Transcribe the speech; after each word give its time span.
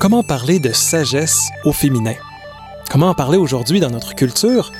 comment 0.00 0.22
parler 0.22 0.58
de 0.58 0.72
sagesse 0.72 1.50
au 1.64 1.72
féminin? 1.72 2.14
Comment 2.90 3.10
en 3.10 3.14
parler 3.14 3.36
aujourd'hui 3.36 3.80
dans 3.80 3.90
notre 3.90 4.14
culture? 4.14 4.72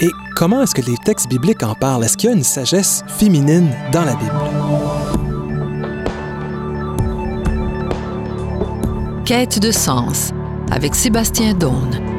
Et 0.00 0.10
comment 0.36 0.62
est-ce 0.62 0.74
que 0.74 0.82
les 0.82 0.96
textes 0.98 1.28
bibliques 1.28 1.62
en 1.62 1.74
parlent? 1.74 2.04
Est-ce 2.04 2.18
qu'il 2.18 2.28
y 2.28 2.32
a 2.32 2.36
une 2.36 2.44
sagesse 2.44 3.02
féminine 3.08 3.70
dans 3.92 4.04
la 4.04 4.14
Bible? 4.14 4.30
Quête 9.24 9.58
de 9.58 9.70
sens 9.70 10.32
avec 10.70 10.94
Sébastien 10.94 11.54
Daune. 11.54 12.11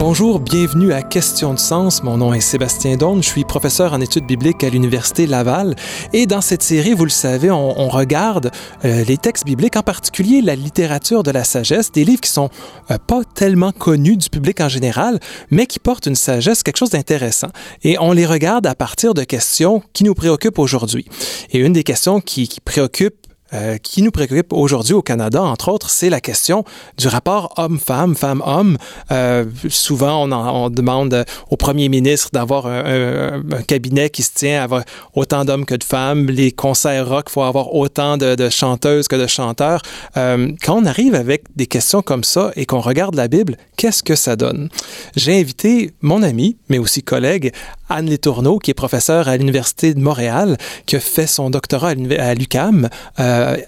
Bonjour, 0.00 0.40
bienvenue 0.40 0.94
à 0.94 1.02
Question 1.02 1.52
de 1.52 1.58
sens. 1.58 2.02
Mon 2.02 2.16
nom 2.16 2.32
est 2.32 2.40
Sébastien 2.40 2.96
Daune, 2.96 3.22
je 3.22 3.28
suis 3.28 3.44
professeur 3.44 3.92
en 3.92 4.00
études 4.00 4.24
bibliques 4.24 4.64
à 4.64 4.70
l'Université 4.70 5.26
Laval. 5.26 5.76
Et 6.14 6.24
dans 6.24 6.40
cette 6.40 6.62
série, 6.62 6.94
vous 6.94 7.04
le 7.04 7.10
savez, 7.10 7.50
on, 7.50 7.88
regarde 7.90 8.50
euh, 8.86 9.04
les 9.04 9.18
textes 9.18 9.44
bibliques, 9.44 9.76
en 9.76 9.82
particulier 9.82 10.40
la 10.40 10.54
littérature 10.54 11.22
de 11.22 11.30
la 11.30 11.44
sagesse, 11.44 11.92
des 11.92 12.06
livres 12.06 12.22
qui 12.22 12.30
sont 12.30 12.48
euh, 12.90 12.96
pas 12.96 13.24
tellement 13.34 13.72
connus 13.72 14.16
du 14.16 14.30
public 14.30 14.62
en 14.62 14.70
général, 14.70 15.20
mais 15.50 15.66
qui 15.66 15.78
portent 15.78 16.06
une 16.06 16.14
sagesse, 16.14 16.62
quelque 16.62 16.78
chose 16.78 16.90
d'intéressant. 16.90 17.50
Et 17.82 17.98
on 17.98 18.12
les 18.12 18.24
regarde 18.24 18.66
à 18.66 18.74
partir 18.74 19.12
de 19.12 19.22
questions 19.22 19.82
qui 19.92 20.04
nous 20.04 20.14
préoccupent 20.14 20.60
aujourd'hui. 20.60 21.04
Et 21.50 21.58
une 21.58 21.74
des 21.74 21.84
questions 21.84 22.22
qui, 22.22 22.48
qui 22.48 22.62
préoccupe 22.62 23.19
euh, 23.52 23.78
qui 23.78 24.02
nous 24.02 24.10
préoccupe 24.10 24.52
aujourd'hui 24.52 24.94
au 24.94 25.02
Canada, 25.02 25.42
entre 25.42 25.70
autres, 25.70 25.90
c'est 25.90 26.10
la 26.10 26.20
question 26.20 26.64
du 26.96 27.08
rapport 27.08 27.52
homme-femme, 27.56 28.14
femme-homme. 28.14 28.76
Euh, 29.10 29.44
souvent, 29.68 30.24
on, 30.24 30.70
demande 30.70 31.24
au 31.50 31.56
premier 31.56 31.88
ministre 31.88 32.28
d'avoir 32.32 32.66
un, 32.66 33.42
cabinet 33.66 34.10
qui 34.10 34.22
se 34.22 34.30
tient 34.34 34.60
à 34.60 34.64
avoir 34.64 34.84
autant 35.14 35.44
d'hommes 35.44 35.64
que 35.64 35.74
de 35.74 35.82
femmes. 35.82 36.26
Les 36.26 36.52
concerts 36.52 37.08
rock, 37.08 37.26
il 37.28 37.32
faut 37.32 37.42
avoir 37.42 37.74
autant 37.74 38.16
de, 38.16 38.48
chanteuses 38.48 39.08
que 39.08 39.16
de 39.16 39.26
chanteurs. 39.26 39.82
Euh, 40.16 40.52
quand 40.62 40.80
on 40.80 40.84
arrive 40.84 41.14
avec 41.14 41.44
des 41.56 41.66
questions 41.66 42.02
comme 42.02 42.24
ça 42.24 42.52
et 42.54 42.66
qu'on 42.66 42.80
regarde 42.80 43.16
la 43.16 43.28
Bible, 43.28 43.56
qu'est-ce 43.76 44.02
que 44.02 44.14
ça 44.14 44.36
donne? 44.36 44.68
J'ai 45.16 45.40
invité 45.40 45.92
mon 46.02 46.22
ami, 46.22 46.56
mais 46.68 46.78
aussi 46.78 47.02
collègue, 47.02 47.52
Anne 47.88 48.08
Letourneau, 48.08 48.58
qui 48.58 48.70
est 48.70 48.74
professeure 48.74 49.28
à 49.28 49.36
l'Université 49.36 49.94
de 49.94 50.00
Montréal, 50.00 50.56
qui 50.86 50.96
a 50.96 51.00
fait 51.00 51.26
son 51.26 51.50
doctorat 51.50 51.90
à 51.90 52.34
l'UCAM 52.34 52.88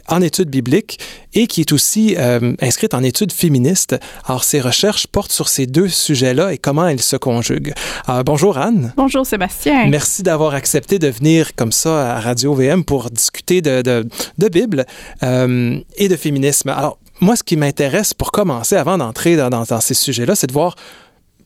en 0.09 0.21
études 0.21 0.51
bibliques 0.51 0.99
et 1.35 1.47
qui 1.47 1.61
est 1.63 1.73
aussi 1.73 2.15
euh, 2.19 2.55
inscrite 2.61 2.95
en 2.95 3.03
études 3.03 3.33
féministes. 3.33 3.97
Alors, 4.27 4.45
ses 4.45 4.61
recherches 4.61 5.07
portent 5.07 5.33
sur 5.33 5.49
ces 5.49 5.67
deux 5.67 5.89
sujets-là 5.89 6.53
et 6.53 6.59
comment 6.59 6.87
elles 6.87 7.03
se 7.03 7.17
conjuguent. 7.17 7.73
Alors, 8.07 8.25
bonjour 8.25 8.59
Anne. 8.59 8.93
Bonjour 8.97 9.27
Sébastien. 9.27 9.87
Merci 9.87 10.23
d'avoir 10.23 10.55
accepté 10.55 10.99
de 10.99 11.09
venir 11.09 11.55
comme 11.55 11.73
ça 11.73 12.17
à 12.17 12.21
Radio 12.21 12.55
VM 12.55 12.85
pour 12.85 13.11
discuter 13.11 13.63
de, 13.63 13.83
de, 13.83 14.07
de 14.39 14.49
Bible 14.49 14.85
euh, 15.23 15.79
et 15.97 16.09
de 16.09 16.17
féminisme. 16.17 16.69
Alors, 16.71 16.99
moi, 17.21 17.37
ce 17.37 17.43
qui 17.43 17.57
m'intéresse 17.57 18.15
pour 18.15 18.33
commencer, 18.33 18.77
avant 18.77 18.99
d'entrer 18.99 19.37
dans, 19.37 19.49
dans, 19.49 19.63
dans 19.63 19.81
ces 19.81 19.95
sujets-là, 19.95 20.35
c'est 20.35 20.49
de 20.49 20.53
voir 20.53 20.75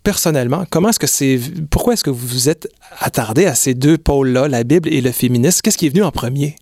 personnellement, 0.03 0.65
comment 0.71 0.91
est-ce 0.91 1.01
que 1.01 1.07
c'est, 1.09 1.41
pourquoi 1.69 1.95
est-ce 1.95 2.05
que 2.05 2.11
vous 2.11 2.27
vous 2.27 2.49
êtes 2.49 2.69
attardé 3.01 3.45
à 3.47 3.57
ces 3.57 3.75
deux 3.75 3.99
pôles-là, 3.99 4.47
la 4.47 4.63
Bible 4.63 4.89
et 4.89 5.01
le 5.01 5.11
féminisme? 5.11 5.61
Qu'est-ce 5.63 5.77
qui 5.77 5.87
est 5.87 5.91
venu 5.91 6.05
en 6.05 6.13
premier? 6.13 6.55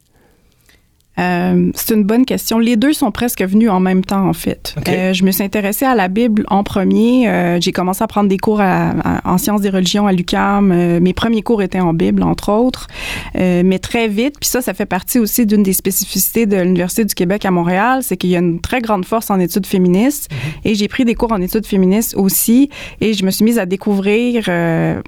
Euh, 1.18 1.70
c'est 1.74 1.94
une 1.94 2.04
bonne 2.04 2.24
question. 2.24 2.58
Les 2.58 2.76
deux 2.76 2.92
sont 2.92 3.10
presque 3.10 3.42
venus 3.42 3.70
en 3.70 3.80
même 3.80 4.04
temps, 4.04 4.28
en 4.28 4.32
fait. 4.32 4.74
Okay. 4.78 4.92
Euh, 4.92 5.12
je 5.12 5.24
me 5.24 5.30
suis 5.30 5.44
intéressée 5.44 5.84
à 5.84 5.94
la 5.94 6.08
Bible 6.08 6.44
en 6.48 6.64
premier. 6.64 7.28
Euh, 7.28 7.58
j'ai 7.60 7.72
commencé 7.72 8.02
à 8.02 8.06
prendre 8.06 8.28
des 8.28 8.38
cours 8.38 8.60
à, 8.60 8.90
à, 8.90 9.32
en 9.32 9.38
sciences 9.38 9.60
des 9.60 9.70
religions 9.70 10.06
à 10.06 10.12
l'UCAM. 10.12 10.72
Euh, 10.72 11.00
mes 11.00 11.12
premiers 11.12 11.42
cours 11.42 11.62
étaient 11.62 11.80
en 11.80 11.94
Bible, 11.94 12.22
entre 12.22 12.50
autres. 12.50 12.88
Euh, 13.36 13.62
mais 13.64 13.78
très 13.78 14.08
vite, 14.08 14.34
puis 14.40 14.48
ça, 14.48 14.60
ça 14.60 14.74
fait 14.74 14.86
partie 14.86 15.18
aussi 15.18 15.46
d'une 15.46 15.62
des 15.62 15.72
spécificités 15.72 16.46
de 16.46 16.56
l'Université 16.56 17.04
du 17.04 17.14
Québec 17.14 17.44
à 17.44 17.50
Montréal, 17.50 18.00
c'est 18.02 18.16
qu'il 18.16 18.30
y 18.30 18.36
a 18.36 18.40
une 18.40 18.60
très 18.60 18.80
grande 18.80 19.04
force 19.04 19.30
en 19.30 19.38
études 19.38 19.66
féministes. 19.66 20.30
Mm 20.30 20.34
-hmm. 20.34 20.68
Et 20.70 20.74
j'ai 20.74 20.89
pris 20.89 21.05
des 21.05 21.14
cours 21.14 21.33
en 21.33 21.40
études 21.40 21.66
féministes 21.66 22.14
aussi. 22.16 22.68
Et 23.00 23.14
je 23.14 23.24
me 23.24 23.30
suis 23.30 23.44
mise 23.44 23.58
à 23.58 23.66
découvrir 23.66 24.44
euh, 24.48 25.00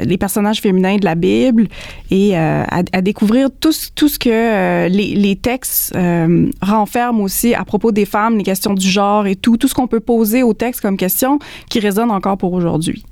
les 0.00 0.18
personnages 0.18 0.60
féminins 0.60 0.96
de 0.98 1.04
la 1.04 1.14
Bible 1.14 1.66
et 2.10 2.36
à, 2.36 2.82
à, 2.92 3.00
découvrir 3.00 3.48
tout, 3.60 3.74
tout 3.94 4.08
ce 4.08 4.18
que 4.18 4.88
les, 4.88 5.14
les 5.14 5.31
les 5.32 5.36
textes 5.36 5.94
euh, 5.96 6.50
renferment 6.60 7.22
aussi 7.22 7.54
à 7.54 7.64
propos 7.64 7.90
des 7.90 8.04
femmes, 8.04 8.36
les 8.36 8.42
questions 8.42 8.74
du 8.74 8.86
genre 8.86 9.26
et 9.26 9.34
tout, 9.34 9.56
tout 9.56 9.66
ce 9.66 9.72
qu'on 9.72 9.86
peut 9.86 10.00
poser 10.00 10.42
au 10.42 10.52
texte 10.52 10.82
comme 10.82 10.98
question 10.98 11.38
qui 11.70 11.80
résonne 11.80 12.10
encore 12.10 12.36
pour 12.36 12.52
aujourd'hui. 12.52 13.02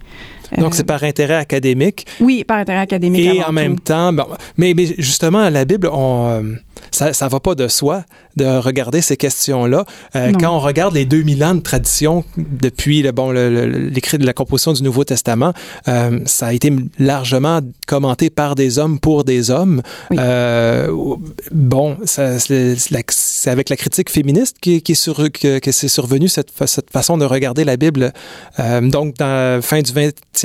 Donc, 0.59 0.75
c'est 0.75 0.85
par 0.85 1.03
intérêt 1.05 1.35
académique. 1.35 2.07
Oui, 2.21 2.45
par 2.45 2.59
intérêt 2.59 2.81
académique. 2.81 3.35
Et 3.35 3.43
en 3.43 3.47
tout. 3.47 3.53
même 3.53 3.79
temps, 3.79 4.13
bon, 4.13 4.27
mais, 4.57 4.75
mais 4.75 4.87
justement, 4.99 5.49
la 5.49 5.65
Bible, 5.65 5.89
on, 5.93 6.29
euh, 6.29 6.43
ça 6.91 7.11
ne 7.11 7.31
va 7.31 7.41
pas 7.41 7.55
de 7.55 7.69
soi 7.69 8.05
de 8.37 8.45
regarder 8.45 9.01
ces 9.01 9.17
questions-là. 9.17 9.85
Euh, 10.17 10.33
quand 10.39 10.55
on 10.55 10.61
regarde 10.61 10.95
les 10.95 11.05
2000 11.05 11.45
ans 11.45 11.55
de 11.55 11.61
tradition 11.61 12.25
depuis 12.37 13.03
le, 13.03 13.13
bon, 13.13 13.31
l'écrit 13.31 14.19
de 14.19 14.27
la 14.27 14.33
composition 14.33 14.73
du 14.73 14.83
Nouveau 14.83 15.05
Testament, 15.05 15.53
euh, 15.89 16.21
ça 16.27 16.49
a 16.49 16.53
été 16.53 16.73
largement 16.99 17.61
commenté 17.87 18.31
par 18.31 18.55
des 18.55 18.79
hommes 18.79 18.99
pour 18.99 19.25
des 19.25 19.51
hommes. 19.51 19.83
Oui. 20.11 20.17
Euh, 20.21 21.17
bon, 21.51 21.97
c'est 22.05 23.51
avec 23.51 23.69
la 23.69 23.77
critique 23.77 24.11
féministe 24.11 24.57
qui, 24.61 24.83
qui 24.83 24.93
est 24.93 24.95
sur, 24.95 25.17
que, 25.33 25.59
que 25.59 25.73
c'est 25.73 25.89
survenu 25.89 26.29
cette, 26.29 26.51
cette 26.67 26.91
façon 26.91 27.19
de 27.19 27.25
regarder 27.25 27.65
la 27.65 27.77
Bible. 27.77 28.13
Euh, 28.59 28.81
donc, 28.81 29.17
dans 29.17 29.27
la 29.57 29.63
fin 29.63 29.83
du 29.83 29.93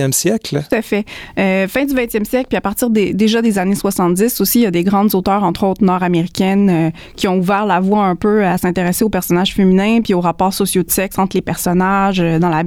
20e 0.03 0.11
siècle? 0.11 0.63
Tout 0.69 0.75
à 0.75 0.81
fait. 0.81 1.06
Euh, 1.39 1.67
fin 1.67 1.85
du 1.85 1.94
20e 1.94 2.25
siècle, 2.25 2.47
puis 2.50 2.57
à 2.57 2.61
partir 2.61 2.89
des, 2.89 3.13
déjà 3.13 3.41
des 3.41 3.57
années 3.57 3.75
70 3.75 4.41
aussi, 4.41 4.59
il 4.59 4.63
y 4.63 4.67
a 4.67 4.72
des 4.72 4.83
grandes 4.83 5.16
auteurs, 5.16 5.44
entre 5.44 5.66
autres 5.66 5.83
nord-américaines, 5.83 6.69
euh, 6.69 6.89
qui 7.16 7.28
ont 7.28 7.38
ouvert 7.38 7.66
la 7.66 7.79
voie 7.79 8.03
un 8.03 8.16
peu 8.16 8.45
à 8.45 8.57
s'intéresser 8.57 9.05
aux 9.05 9.09
personnages 9.09 9.53
féminins 9.53 10.01
puis 10.01 10.13
aux 10.13 10.22
rapports 10.22 10.53
sociaux 10.53 10.84
de 10.84 10.91
sexe 10.91 11.17
entre 11.17 11.38
les 11.38 11.41
personnages 11.41 12.19
euh, 12.19 12.38
dans 12.38 12.50
la. 12.50 12.66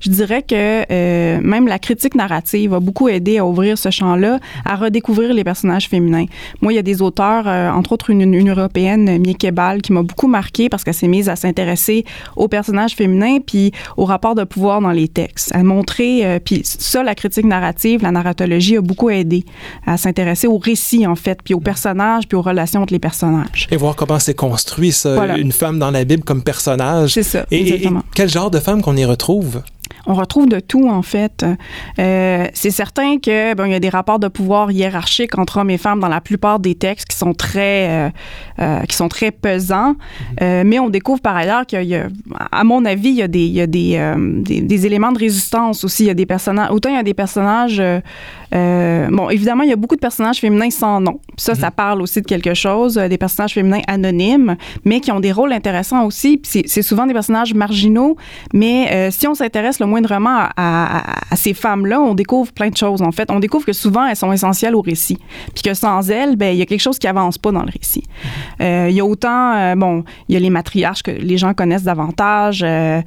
Je 0.00 0.10
dirais 0.10 0.42
que 0.42 0.84
euh, 0.90 1.40
même 1.42 1.66
la 1.66 1.78
critique 1.78 2.14
narrative 2.14 2.74
a 2.74 2.80
beaucoup 2.80 3.08
aidé 3.08 3.38
à 3.38 3.46
ouvrir 3.46 3.78
ce 3.78 3.90
champ-là, 3.90 4.38
à 4.64 4.76
redécouvrir 4.76 5.32
les 5.34 5.44
personnages 5.44 5.88
féminins. 5.88 6.26
Moi, 6.60 6.72
il 6.72 6.76
y 6.76 6.78
a 6.78 6.82
des 6.82 7.02
auteurs, 7.02 7.48
euh, 7.48 7.70
entre 7.70 7.92
autres 7.92 8.10
une, 8.10 8.32
une 8.32 8.50
européenne, 8.50 9.18
Mieke 9.18 9.52
Ball, 9.52 9.82
qui 9.82 9.92
m'a 9.92 10.02
beaucoup 10.02 10.28
marqué 10.28 10.68
parce 10.68 10.84
qu'elle 10.84 10.94
s'est 10.94 11.08
mise 11.08 11.28
à 11.28 11.36
s'intéresser 11.36 12.04
aux 12.36 12.48
personnages 12.48 12.94
féminins 12.94 13.38
puis 13.44 13.72
aux 13.96 14.04
rapports 14.04 14.34
de 14.34 14.44
pouvoir 14.44 14.80
dans 14.80 14.90
les 14.90 15.08
textes. 15.08 15.50
Elle 15.54 15.64
montrait, 15.64 16.24
euh, 16.24 16.38
puis 16.62 16.76
ça, 16.78 17.02
la 17.02 17.14
critique 17.14 17.44
narrative, 17.44 18.02
la 18.02 18.10
narratologie 18.10 18.76
a 18.76 18.80
beaucoup 18.80 19.10
aidé 19.10 19.44
à 19.86 19.96
s'intéresser 19.96 20.46
aux 20.46 20.58
récits, 20.58 21.06
en 21.06 21.16
fait, 21.16 21.38
puis 21.44 21.54
aux 21.54 21.60
personnages, 21.60 22.26
puis 22.28 22.36
aux 22.36 22.42
relations 22.42 22.82
entre 22.82 22.92
les 22.92 22.98
personnages. 22.98 23.68
Et 23.70 23.76
voir 23.76 23.96
comment 23.96 24.18
c'est 24.18 24.34
construit, 24.34 24.92
ça, 24.92 25.14
voilà. 25.14 25.36
une 25.38 25.52
femme 25.52 25.78
dans 25.78 25.90
la 25.90 26.04
Bible 26.04 26.24
comme 26.24 26.42
personnage. 26.42 27.12
C'est 27.14 27.22
ça, 27.22 27.46
et, 27.50 27.60
exactement. 27.60 28.00
Et 28.00 28.14
quel 28.14 28.28
genre 28.28 28.50
de 28.50 28.58
femme 28.58 28.82
qu'on 28.82 28.96
y 28.96 29.04
retrouve? 29.04 29.62
On 30.06 30.14
retrouve 30.14 30.48
de 30.48 30.60
tout 30.60 30.88
en 30.88 31.02
fait. 31.02 31.44
Euh, 31.98 32.46
c'est 32.54 32.70
certain 32.70 33.18
que 33.18 33.54
bon, 33.54 33.64
il 33.64 33.72
y 33.72 33.74
a 33.74 33.80
des 33.80 33.88
rapports 33.88 34.18
de 34.18 34.28
pouvoir 34.28 34.70
hiérarchiques 34.70 35.38
entre 35.38 35.58
hommes 35.58 35.70
et 35.70 35.78
femmes 35.78 36.00
dans 36.00 36.08
la 36.08 36.20
plupart 36.20 36.58
des 36.58 36.74
textes 36.74 37.08
qui 37.08 37.16
sont 37.16 37.34
très 37.34 37.88
euh, 37.88 38.10
euh, 38.58 38.80
qui 38.82 38.96
sont 38.96 39.08
très 39.08 39.30
pesants. 39.30 39.94
Mm-hmm. 40.40 40.64
mais 40.64 40.78
on 40.78 40.88
découvre 40.88 41.20
par 41.20 41.36
ailleurs 41.36 41.66
qu'il 41.66 41.84
y 41.84 41.94
a, 41.94 42.08
à 42.50 42.64
mon 42.64 42.84
avis, 42.84 43.10
il 43.10 43.16
y 43.16 43.22
a 43.22 43.28
des 43.28 43.44
il 43.44 43.52
y 43.52 43.60
a 43.60 43.66
des, 43.66 44.14
des, 44.42 44.60
des, 44.60 44.86
éléments 44.86 45.12
de 45.12 45.18
résistance 45.18 45.84
aussi. 45.84 46.04
Il 46.04 46.06
y 46.06 46.10
a 46.10 46.14
des 46.14 46.26
personnages 46.26 46.70
autant 46.70 46.90
il 46.90 46.96
y 46.96 46.98
a 46.98 47.02
des 47.02 47.14
personnages 47.14 47.82
bon 48.50 49.30
évidemment 49.30 49.62
il 49.62 49.70
y 49.70 49.72
a 49.72 49.76
beaucoup 49.76 49.96
de 49.96 50.00
personnages 50.00 50.38
féminins 50.38 50.70
sans 50.70 51.00
nom. 51.00 51.20
Ça 51.36 51.52
mm-hmm. 51.52 51.60
ça 51.60 51.70
parle 51.70 52.02
aussi 52.02 52.20
de 52.20 52.26
quelque 52.26 52.54
chose. 52.54 52.94
Des 52.94 53.18
personnages 53.18 53.54
féminins 53.54 53.82
anonymes, 53.86 54.56
mais 54.84 55.00
qui 55.00 55.12
ont 55.12 55.20
des 55.20 55.32
rôles 55.32 55.52
intéressants 55.52 56.04
aussi. 56.06 56.40
C'est 56.44 56.82
souvent 56.82 57.06
des 57.06 57.14
personnages 57.14 57.54
marginaux, 57.54 58.16
mais 58.52 59.10
si 59.10 59.26
on 59.26 59.34
s'intéresse 59.34 59.78
le 59.78 59.86
moindrement 59.92 60.48
à, 60.56 61.02
ces 61.34 61.52
femmes-là, 61.52 62.00
on 62.00 62.14
découvre 62.14 62.52
plein 62.52 62.70
de 62.70 62.76
choses, 62.76 63.02
en 63.02 63.12
fait. 63.12 63.30
On 63.30 63.40
découvre 63.40 63.66
que 63.66 63.72
souvent, 63.72 64.06
elles 64.06 64.16
sont 64.16 64.32
essentielles 64.32 64.74
au 64.74 64.80
récit. 64.80 65.18
Puis 65.54 65.62
que 65.62 65.74
sans 65.74 66.10
elles, 66.10 66.36
ben, 66.36 66.54
il 66.54 66.58
y 66.58 66.62
a 66.62 66.66
quelque 66.66 66.80
chose 66.80 66.98
qui 66.98 67.06
avance 67.06 67.36
pas 67.36 67.52
dans 67.52 67.62
le 67.62 67.70
récit. 67.70 68.04
Euh, 68.60 68.86
il 68.88 68.96
y 68.96 69.00
a 69.00 69.04
autant, 69.04 69.54
euh, 69.54 69.74
bon, 69.74 70.04
il 70.28 70.34
y 70.34 70.36
a 70.36 70.40
les 70.40 70.50
matriarches 70.50 71.02
que 71.02 71.10
les 71.10 71.36
gens 71.36 71.52
connaissent 71.52 71.82
davantage, 71.82 72.64
euh, 72.64 73.02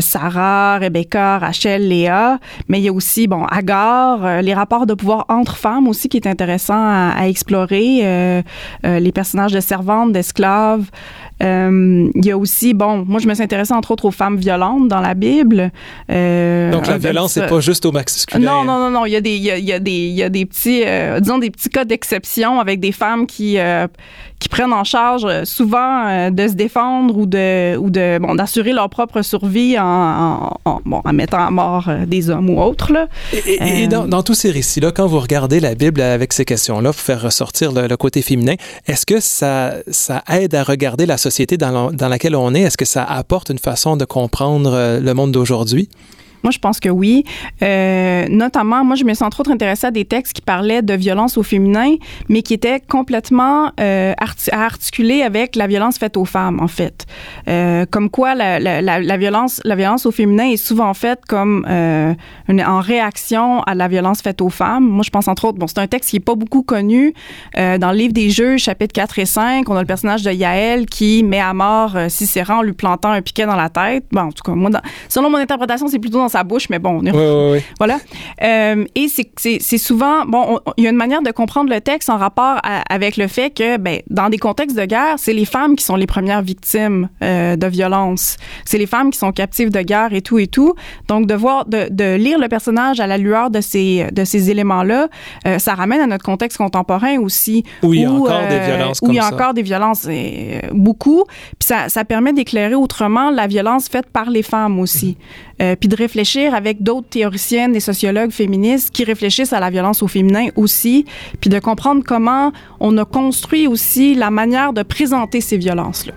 Sarah, 0.00 0.78
Rebecca, 0.78 1.38
Rachel, 1.38 1.88
Léa, 1.88 2.38
mais 2.68 2.80
il 2.80 2.84
y 2.84 2.88
a 2.88 2.92
aussi, 2.92 3.28
bon, 3.28 3.44
Agar, 3.44 4.42
les 4.42 4.54
rapports 4.54 4.86
de 4.86 4.94
pouvoir 4.94 5.26
entre 5.28 5.56
femmes 5.56 5.86
aussi 5.86 6.08
qui 6.08 6.16
est 6.16 6.26
intéressant 6.26 6.74
à, 6.74 7.28
explorer, 7.28 8.42
les 8.82 9.12
personnages 9.12 9.52
de 9.52 9.60
servantes, 9.60 10.12
d'esclaves. 10.12 10.86
Il 11.40 12.24
y 12.24 12.30
a 12.30 12.36
aussi, 12.36 12.74
bon, 12.74 13.04
moi 13.06 13.20
je 13.20 13.28
me 13.28 13.34
suis 13.34 13.42
intéressée 13.42 13.74
entre 13.74 13.92
autres 13.92 14.06
aux 14.06 14.10
femmes 14.10 14.36
violentes 14.36 14.88
dans 14.88 15.00
la 15.00 15.14
Bible. 15.14 15.70
Euh, 16.10 16.70
Donc 16.70 16.86
la 16.86 16.98
violence, 16.98 17.32
c'est 17.32 17.46
pas 17.46 17.60
juste 17.60 17.86
au 17.86 17.92
masculin. 17.92 18.44
Non, 18.44 18.64
non, 18.64 18.78
non, 18.78 18.90
non. 18.90 19.06
Il 19.06 19.12
y 19.12 19.16
a 19.16 19.20
des, 19.20 19.34
il 19.36 19.42
y 19.42 19.50
a, 19.50 19.58
il 19.58 19.64
y 19.64 19.72
a 19.72 19.78
des, 19.78 19.90
il 19.90 20.14
y 20.14 20.22
a 20.22 20.28
des 20.28 20.46
petits, 20.46 20.82
euh, 20.84 21.20
disons 21.20 21.38
des 21.38 21.50
petits 21.50 21.68
cas 21.68 21.84
d'exception 21.84 22.60
avec 22.60 22.80
des 22.80 22.92
femmes 22.92 23.26
qui 23.26 23.58
euh, 23.58 23.86
qui 24.42 24.48
prennent 24.48 24.72
en 24.72 24.84
charge 24.84 25.44
souvent 25.44 26.06
euh, 26.08 26.30
de 26.30 26.48
se 26.48 26.54
défendre 26.54 27.16
ou 27.16 27.26
de 27.26 27.76
ou 27.76 27.90
de 27.90 28.18
bon 28.18 28.34
d'assurer 28.34 28.72
leur 28.72 28.90
propre 28.90 29.22
survie 29.22 29.78
en, 29.78 29.84
en, 29.84 30.58
en, 30.64 30.80
bon 30.84 31.00
en 31.04 31.12
mettant 31.12 31.46
à 31.46 31.50
mort 31.50 31.88
des 32.06 32.28
hommes 32.28 32.50
ou 32.50 32.60
autres 32.60 32.92
là. 32.92 33.06
Et, 33.32 33.38
et, 33.38 33.82
et 33.82 33.86
dans, 33.86 34.06
dans, 34.06 34.22
tous 34.22 34.34
ces 34.34 34.50
récits 34.50 34.80
là, 34.80 34.90
quand 34.90 35.06
vous 35.06 35.20
regardez 35.20 35.60
la 35.60 35.74
Bible 35.74 36.00
avec 36.00 36.32
ces 36.32 36.44
questions 36.44 36.80
là, 36.80 36.90
vous 36.90 36.98
faire 36.98 37.22
ressortir 37.22 37.72
le, 37.72 37.96
côté 37.96 38.22
féminin. 38.22 38.54
Est-ce 38.86 39.06
que 39.06 39.20
ça, 39.20 39.74
ça 39.90 40.22
aide 40.28 40.54
à 40.54 40.64
regarder 40.64 41.06
la 41.06 41.16
société 41.16 41.56
dans, 41.56 41.92
dans 41.92 42.08
laquelle 42.08 42.34
on 42.34 42.54
est? 42.54 42.62
Est-ce 42.62 42.76
que 42.76 42.84
ça 42.84 43.04
apporte 43.04 43.50
une 43.50 43.58
façon 43.58 43.96
de 43.96 44.04
comprendre 44.04 44.72
euh, 44.72 45.00
le 45.00 45.14
monde 45.14 45.32
d'aujourd'hui? 45.32 45.88
Moi, 46.42 46.50
je 46.50 46.58
pense 46.58 46.80
que 46.80 46.88
oui. 46.88 47.24
Euh, 47.62 48.26
notamment, 48.28 48.84
moi, 48.84 48.96
je 48.96 49.04
me 49.04 49.14
sens 49.14 49.30
trop 49.30 49.48
intéressée 49.48 49.86
à 49.86 49.90
des 49.90 50.04
textes 50.04 50.32
qui 50.32 50.42
parlaient 50.42 50.82
de 50.82 50.94
violence 50.94 51.38
au 51.38 51.42
féminin, 51.42 51.94
mais 52.28 52.42
qui 52.42 52.54
étaient 52.54 52.80
complètement 52.80 53.70
euh, 53.80 54.12
articulés 54.50 55.22
avec 55.22 55.56
la 55.56 55.66
violence 55.66 55.98
faite 55.98 56.16
aux 56.16 56.24
femmes, 56.24 56.60
en 56.60 56.68
fait. 56.68 57.06
Euh, 57.48 57.86
comme 57.90 58.10
quoi, 58.10 58.34
la, 58.34 59.16
violence, 59.16 59.60
la 59.64 59.76
violence 59.76 60.06
au 60.06 60.10
féminin 60.10 60.48
est 60.50 60.56
souvent 60.56 60.94
faite 60.94 61.20
comme 61.28 61.64
euh, 61.68 62.14
en 62.48 62.80
réaction 62.80 63.62
à 63.62 63.74
la 63.74 63.88
violence 63.88 64.20
faite 64.22 64.40
aux 64.40 64.50
femmes. 64.50 64.88
Moi, 64.88 65.02
je 65.04 65.10
pense 65.10 65.28
entre 65.28 65.44
autres, 65.44 65.58
bon, 65.58 65.66
c'est 65.66 65.78
un 65.78 65.86
texte 65.86 66.10
qui 66.10 66.16
est 66.16 66.20
pas 66.20 66.34
beaucoup 66.34 66.62
connu. 66.62 67.14
Dans 67.54 67.90
le 67.90 67.96
livre 67.96 68.12
des 68.12 68.30
Jeux, 68.30 68.56
chapitre 68.56 68.92
4 68.92 69.18
et 69.18 69.26
5, 69.26 69.68
on 69.68 69.76
a 69.76 69.80
le 69.80 69.86
personnage 69.86 70.22
de 70.22 70.30
Yaël 70.30 70.86
qui 70.86 71.22
met 71.22 71.40
à 71.40 71.52
mort 71.54 71.96
Cicéron 72.08 72.54
en 72.54 72.62
lui 72.62 72.72
plantant 72.72 73.10
un 73.10 73.22
piquet 73.22 73.46
dans 73.46 73.56
la 73.56 73.68
tête. 73.68 74.04
Bon, 74.10 74.22
en 74.22 74.32
tout 74.32 74.42
cas, 74.42 74.52
moi, 74.52 74.70
selon 75.08 75.30
mon 75.30 75.38
interprétation, 75.38 75.88
c'est 75.88 75.98
plutôt 75.98 76.18
dans 76.18 76.31
sa 76.32 76.44
bouche, 76.44 76.68
mais 76.68 76.78
bon, 76.78 77.02
on 77.04 77.60
voilà. 77.78 77.98
Euh, 78.42 78.84
et 78.94 79.06
c'est 79.08 79.78
souvent, 79.78 80.24
bon, 80.26 80.58
il 80.76 80.84
y 80.84 80.86
a 80.86 80.90
une 80.90 80.96
manière 80.96 81.22
de 81.22 81.30
comprendre 81.30 81.70
le 81.70 81.80
texte 81.80 82.10
en 82.10 82.16
rapport 82.16 82.60
avec 82.88 83.16
le 83.16 83.28
fait 83.28 83.50
que, 83.50 83.76
ben, 83.76 84.00
dans 84.10 84.28
des 84.28 84.38
contextes 84.38 84.76
de 84.76 84.84
guerre, 84.84 85.14
c'est 85.18 85.32
les 85.32 85.44
femmes 85.44 85.76
qui 85.76 85.84
sont 85.84 85.96
les 85.96 86.06
premières 86.06 86.42
victimes 86.42 87.08
euh, 87.22 87.56
de 87.56 87.66
violence. 87.66 88.36
C'est 88.64 88.78
les 88.78 88.86
femmes 88.86 89.10
qui 89.10 89.18
sont 89.18 89.32
captives 89.32 89.70
de 89.70 89.80
guerre 89.80 90.12
et 90.12 90.22
tout 90.22 90.38
et 90.38 90.46
tout. 90.46 90.74
Donc, 91.08 91.26
de 91.26 91.34
voir, 91.34 91.66
de, 91.66 91.88
de 91.90 92.16
lire 92.16 92.38
le 92.38 92.48
personnage 92.48 93.00
à 93.00 93.06
la 93.06 93.18
lueur 93.18 93.50
de 93.50 93.60
ces, 93.60 94.06
de 94.12 94.24
ces 94.24 94.50
éléments-là, 94.50 95.08
euh, 95.46 95.58
ça 95.58 95.74
ramène 95.74 96.00
à 96.00 96.06
notre 96.06 96.24
contexte 96.24 96.58
contemporain 96.58 97.18
aussi. 97.18 97.64
Où 97.82 97.94
il 97.94 98.00
y 98.00 98.04
a 98.04 98.10
encore 98.10 98.48
des 98.48 98.58
violences 98.58 98.98
Où 99.02 99.08
il 99.10 99.14
y 99.16 99.18
a 99.18 99.26
encore 99.26 99.54
des 99.54 99.62
violences, 99.62 100.08
beaucoup. 100.72 101.24
Puis 101.58 101.66
ça, 101.66 101.88
ça 101.88 102.04
permet 102.04 102.32
d'éclairer 102.32 102.74
autrement 102.74 103.30
la 103.30 103.46
violence 103.46 103.88
faite 103.88 104.06
par 104.10 104.30
les 104.30 104.42
femmes 104.42 104.80
aussi. 104.80 105.16
Euh, 105.62 105.76
puis 105.76 105.88
de 105.88 105.96
réfléchir 105.96 106.54
avec 106.54 106.82
d'autres 106.82 107.08
théoriciennes 107.08 107.76
et 107.76 107.80
sociologues 107.80 108.32
féministes 108.32 108.90
qui 108.90 109.04
réfléchissent 109.04 109.52
à 109.52 109.60
la 109.60 109.70
violence 109.70 110.02
au 110.02 110.08
féminin 110.08 110.48
aussi, 110.56 111.04
puis 111.40 111.50
de 111.50 111.58
comprendre 111.60 112.02
comment 112.04 112.52
on 112.80 112.96
a 112.98 113.04
construit 113.04 113.66
aussi 113.66 114.14
la 114.14 114.30
manière 114.30 114.72
de 114.72 114.82
présenter 114.82 115.40
ces 115.40 115.58
violences-là. 115.58 116.14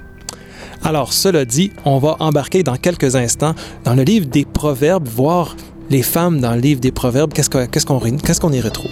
Alors, 0.83 1.13
cela 1.13 1.45
dit, 1.45 1.71
on 1.83 1.99
va 1.99 2.15
embarquer 2.19 2.63
dans 2.63 2.75
quelques 2.75 3.15
instants 3.15 3.55
dans 3.83 3.93
le 3.93 4.03
livre 4.03 4.25
des 4.25 4.45
Proverbes, 4.45 5.07
voir 5.07 5.55
les 5.89 6.03
femmes 6.03 6.39
dans 6.39 6.53
le 6.53 6.61
livre 6.61 6.79
des 6.79 6.91
Proverbes, 6.91 7.33
qu'est-ce 7.33 7.49
qu'on 7.49 7.67
qu'est-ce 7.67 8.41
qu'on 8.41 8.51
y 8.51 8.61
retrouve? 8.61 8.91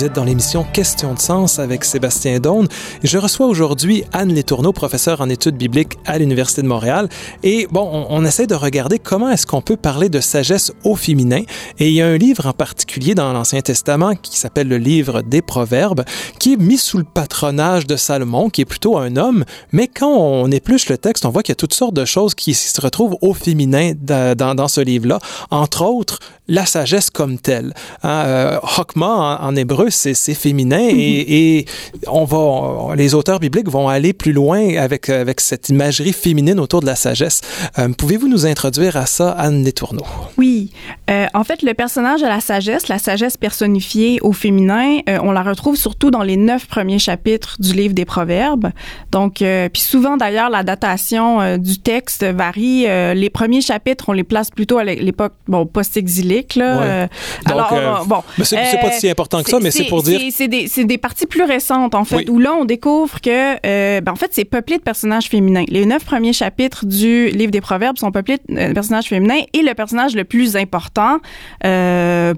Vous 0.00 0.06
êtes 0.06 0.14
dans 0.14 0.24
l'émission 0.24 0.64
Question 0.64 1.12
de 1.12 1.18
sens 1.18 1.58
avec 1.58 1.84
Sébastien 1.84 2.40
Daune. 2.40 2.68
Je 3.04 3.18
reçois 3.18 3.44
aujourd'hui 3.44 4.04
Anne 4.14 4.34
Letourneau, 4.34 4.72
professeure 4.72 5.20
en 5.20 5.28
études 5.28 5.58
bibliques 5.58 5.98
à 6.06 6.18
l'Université 6.18 6.62
de 6.62 6.68
Montréal. 6.68 7.10
Et 7.42 7.68
bon, 7.70 8.06
on, 8.08 8.24
essaie 8.24 8.46
de 8.46 8.54
regarder 8.54 8.98
comment 8.98 9.28
est-ce 9.28 9.46
qu'on 9.46 9.60
peut 9.60 9.76
parler 9.76 10.08
de 10.08 10.20
sagesse 10.20 10.72
au 10.84 10.96
féminin. 10.96 11.42
Et 11.78 11.88
il 11.88 11.92
y 11.92 12.00
a 12.00 12.06
un 12.06 12.16
livre 12.16 12.46
en 12.46 12.54
particulier 12.54 13.14
dans 13.14 13.30
l'Ancien 13.34 13.60
Testament 13.60 14.14
qui 14.14 14.38
s'appelle 14.38 14.68
le 14.68 14.78
livre 14.78 15.20
des 15.20 15.42
Proverbes, 15.42 16.06
qui 16.38 16.54
est 16.54 16.56
mis 16.56 16.78
sous 16.78 16.96
le 16.96 17.04
patronage 17.04 17.86
de 17.86 17.96
Salomon, 17.96 18.48
qui 18.48 18.62
est 18.62 18.64
plutôt 18.64 18.96
un 18.96 19.16
homme. 19.16 19.44
Mais 19.72 19.86
quand 19.86 20.16
on 20.16 20.50
épluche 20.50 20.88
le 20.88 20.96
texte, 20.96 21.26
on 21.26 21.30
voit 21.30 21.42
qu'il 21.42 21.52
y 21.52 21.52
a 21.52 21.56
toutes 21.56 21.74
sortes 21.74 21.92
de 21.92 22.06
choses 22.06 22.34
qui 22.34 22.54
se 22.54 22.80
retrouvent 22.80 23.18
au 23.20 23.34
féminin 23.34 23.92
dans 23.94 24.68
ce 24.68 24.80
livre-là. 24.80 25.18
Entre 25.50 25.84
autres, 25.84 26.20
la 26.50 26.66
sagesse 26.66 27.10
comme 27.10 27.38
telle. 27.38 27.72
Hein, 28.02 28.24
euh, 28.26 28.58
en, 29.00 29.56
hébreu, 29.56 29.88
c'est 29.90 30.34
féminin 30.34 30.88
et, 30.90 31.58
et, 31.58 31.64
on 32.08 32.24
va, 32.24 32.94
les 32.96 33.14
auteurs 33.14 33.38
bibliques 33.38 33.68
vont 33.68 33.88
aller 33.88 34.12
plus 34.12 34.32
loin 34.32 34.76
avec, 34.76 35.08
avec 35.08 35.40
cette 35.40 35.68
imagerie 35.68 36.12
féminine 36.12 36.58
autour 36.58 36.80
de 36.80 36.86
la 36.86 36.96
sagesse. 36.96 37.40
Euh, 37.78 37.88
Pouvez-vous 37.96 38.28
nous 38.28 38.46
introduire 38.46 38.96
à 38.96 39.06
ça, 39.06 39.30
Anne 39.30 39.64
Letourneau? 39.64 40.04
Oui. 40.36 40.72
Euh, 41.08 41.26
en 41.34 41.44
fait, 41.44 41.62
le 41.62 41.72
personnage 41.72 42.20
de 42.20 42.26
la 42.26 42.40
sagesse, 42.40 42.88
la 42.88 42.98
sagesse 42.98 43.36
personnifiée 43.36 44.18
au 44.22 44.32
féminin, 44.32 44.98
on 45.22 45.30
la 45.30 45.42
retrouve 45.42 45.76
surtout 45.76 46.10
dans 46.10 46.22
les 46.22 46.36
neuf 46.36 46.66
premiers 46.66 46.98
chapitres 46.98 47.56
du 47.60 47.74
livre 47.74 47.94
des 47.94 48.04
Proverbes. 48.04 48.70
Donc, 49.12 49.36
puis 49.72 49.82
souvent 49.82 50.16
d'ailleurs, 50.16 50.50
la 50.50 50.64
datation 50.64 51.58
du 51.58 51.78
texte 51.78 52.24
varie. 52.24 52.86
les 53.14 53.30
premiers 53.30 53.60
chapitres, 53.60 54.06
on 54.08 54.12
les 54.12 54.24
place 54.24 54.50
plutôt 54.50 54.78
à 54.78 54.84
l'époque 54.84 55.34
bon, 55.46 55.66
post-exilée 55.66 56.39
euh, 56.56 57.06
alors, 57.44 57.72
euh, 57.72 58.04
bon. 58.06 58.22
c'est 58.42 58.56
pas 58.80 58.88
euh, 58.88 58.98
si 58.98 59.08
important 59.08 59.42
que 59.42 59.50
ça, 59.50 59.58
mais 59.60 59.70
c'est 59.70 59.84
pour 59.84 60.02
dire. 60.02 60.20
C'est 60.30 60.48
des, 60.48 60.68
des, 60.84 60.98
parties 60.98 61.26
plus 61.26 61.44
récentes, 61.44 61.94
en 61.94 62.04
fait, 62.04 62.28
où 62.28 62.38
là, 62.38 62.54
on 62.54 62.64
découvre 62.64 63.20
que, 63.20 64.00
ben, 64.00 64.12
en 64.12 64.16
fait, 64.16 64.30
c'est 64.32 64.44
peuplé 64.44 64.78
de 64.78 64.82
personnages 64.82 65.26
féminins. 65.26 65.64
Les 65.68 65.86
neuf 65.86 66.04
premiers 66.04 66.32
chapitres 66.32 66.86
du 66.86 67.28
livre 67.28 67.50
des 67.50 67.60
Proverbes 67.60 67.98
sont 67.98 68.12
peuplés 68.12 68.38
de 68.48 68.72
personnages 68.72 69.06
féminins 69.06 69.42
et 69.52 69.62
le 69.62 69.74
personnage 69.74 70.14
le 70.14 70.24
plus 70.24 70.56
important 70.56 71.18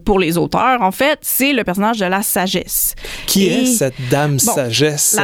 pour 0.04 0.19
les 0.19 0.38
auteurs, 0.38 0.82
en 0.82 0.93
fait, 0.93 1.19
c'est 1.22 1.52
le 1.52 1.64
personnage 1.64 1.99
de 1.99 2.06
la 2.06 2.22
sagesse. 2.22 2.94
Qui 3.26 3.49
est 3.49 3.66
cette 3.66 3.94
dame 4.10 4.38
sagesse? 4.38 5.16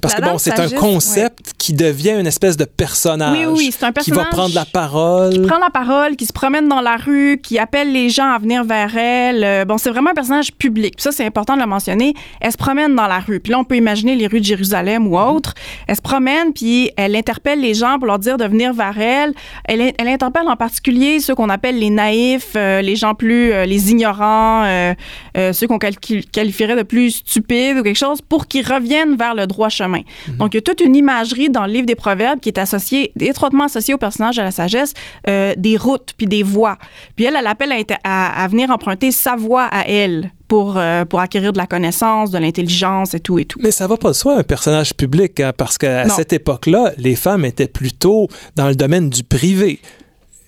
Parce 0.00 0.14
que, 0.14 0.22
bon, 0.22 0.38
c'est 0.38 0.58
un 0.58 0.70
concept 0.70 1.52
qui 1.68 1.74
devient 1.74 2.16
une 2.18 2.26
espèce 2.26 2.56
de 2.56 2.64
personnage. 2.64 3.36
Oui, 3.36 3.44
oui, 3.44 3.68
c'est 3.78 3.84
un 3.84 3.92
personnage. 3.92 4.26
Qui 4.26 4.30
va 4.30 4.34
prendre 4.34 4.54
la 4.54 4.64
parole. 4.64 5.34
Qui 5.34 5.40
prend 5.40 5.58
la 5.58 5.68
parole, 5.68 6.16
qui 6.16 6.24
se 6.24 6.32
promène 6.32 6.66
dans 6.66 6.80
la 6.80 6.96
rue, 6.96 7.38
qui 7.42 7.58
appelle 7.58 7.92
les 7.92 8.08
gens 8.08 8.30
à 8.30 8.38
venir 8.38 8.64
vers 8.64 8.96
elle. 8.96 9.44
Euh, 9.44 9.64
bon, 9.66 9.76
c'est 9.76 9.90
vraiment 9.90 10.12
un 10.12 10.14
personnage 10.14 10.50
public. 10.54 10.94
ça, 10.96 11.12
c'est 11.12 11.26
important 11.26 11.56
de 11.56 11.60
le 11.60 11.66
mentionner. 11.66 12.14
Elle 12.40 12.52
se 12.52 12.56
promène 12.56 12.94
dans 12.94 13.06
la 13.06 13.18
rue. 13.18 13.40
Puis 13.40 13.52
là, 13.52 13.58
on 13.58 13.64
peut 13.64 13.76
imaginer 13.76 14.16
les 14.16 14.26
rues 14.28 14.40
de 14.40 14.46
Jérusalem 14.46 15.06
ou 15.08 15.18
autres. 15.18 15.52
Elle 15.86 15.96
se 15.96 16.00
promène, 16.00 16.54
puis 16.54 16.90
elle 16.96 17.14
interpelle 17.14 17.60
les 17.60 17.74
gens 17.74 17.98
pour 17.98 18.06
leur 18.06 18.18
dire 18.18 18.38
de 18.38 18.46
venir 18.46 18.72
vers 18.72 18.98
elle. 18.98 19.34
Elle, 19.66 19.92
elle 19.98 20.08
interpelle 20.08 20.48
en 20.48 20.56
particulier 20.56 21.20
ceux 21.20 21.34
qu'on 21.34 21.50
appelle 21.50 21.78
les 21.78 21.90
naïfs, 21.90 22.52
euh, 22.56 22.80
les 22.80 22.96
gens 22.96 23.14
plus, 23.14 23.52
euh, 23.52 23.66
les 23.66 23.90
ignorants, 23.90 24.64
ceux 25.34 25.66
qu'on 25.66 25.78
qualifierait 25.78 26.76
de 26.76 26.82
plus 26.82 27.10
stupides 27.26 27.76
ou 27.76 27.82
quelque 27.82 27.94
chose, 27.94 28.22
pour 28.26 28.46
qu'ils 28.46 28.66
reviennent 28.66 29.16
vers 29.16 29.34
le 29.34 29.46
droit 29.46 29.68
chemin. 29.68 30.00
Mhm. 30.28 30.36
Donc, 30.38 30.54
il 30.54 30.56
y 30.56 30.60
a 30.60 30.62
toute 30.62 30.80
une 30.80 30.96
imagerie 30.96 31.50
dans 31.50 31.57
le 31.66 31.72
livre 31.72 31.86
des 31.86 31.94
Proverbes 31.94 32.40
qui 32.40 32.48
est 32.48 32.58
associée, 32.58 33.12
étroitement 33.20 33.64
associée 33.64 33.94
au 33.94 33.98
personnage 33.98 34.36
de 34.36 34.42
la 34.42 34.50
sagesse, 34.50 34.94
des 35.26 35.76
routes 35.76 36.14
puis 36.16 36.26
des 36.26 36.42
voies. 36.42 36.78
Puis 37.16 37.24
elle, 37.24 37.36
elle 37.36 37.46
appelle 37.46 37.72
à, 38.04 38.44
à, 38.44 38.48
venir 38.48 38.70
emprunter 38.70 39.10
sa 39.12 39.36
voix 39.36 39.64
à 39.64 39.86
elle 39.86 40.30
pour, 40.48 40.76
euh, 40.76 41.04
pour 41.04 41.20
acquérir 41.20 41.52
de 41.52 41.58
la 41.58 41.66
connaissance, 41.66 42.30
de 42.30 42.38
l'intelligence 42.38 43.14
et 43.14 43.20
tout 43.20 43.38
et 43.38 43.44
tout. 43.44 43.60
Mais 43.62 43.70
ça 43.70 43.86
va 43.86 43.96
pas 43.96 44.08
de 44.08 44.14
soi 44.14 44.38
un 44.38 44.42
personnage 44.42 44.94
public, 44.94 45.38
hein, 45.40 45.52
parce 45.56 45.78
qu'à 45.78 46.08
cette 46.08 46.32
époque-là, 46.32 46.92
les 46.96 47.14
femmes 47.14 47.44
étaient 47.44 47.68
plutôt 47.68 48.28
dans 48.56 48.68
le 48.68 48.74
domaine 48.74 49.10
du 49.10 49.22
privé. 49.22 49.80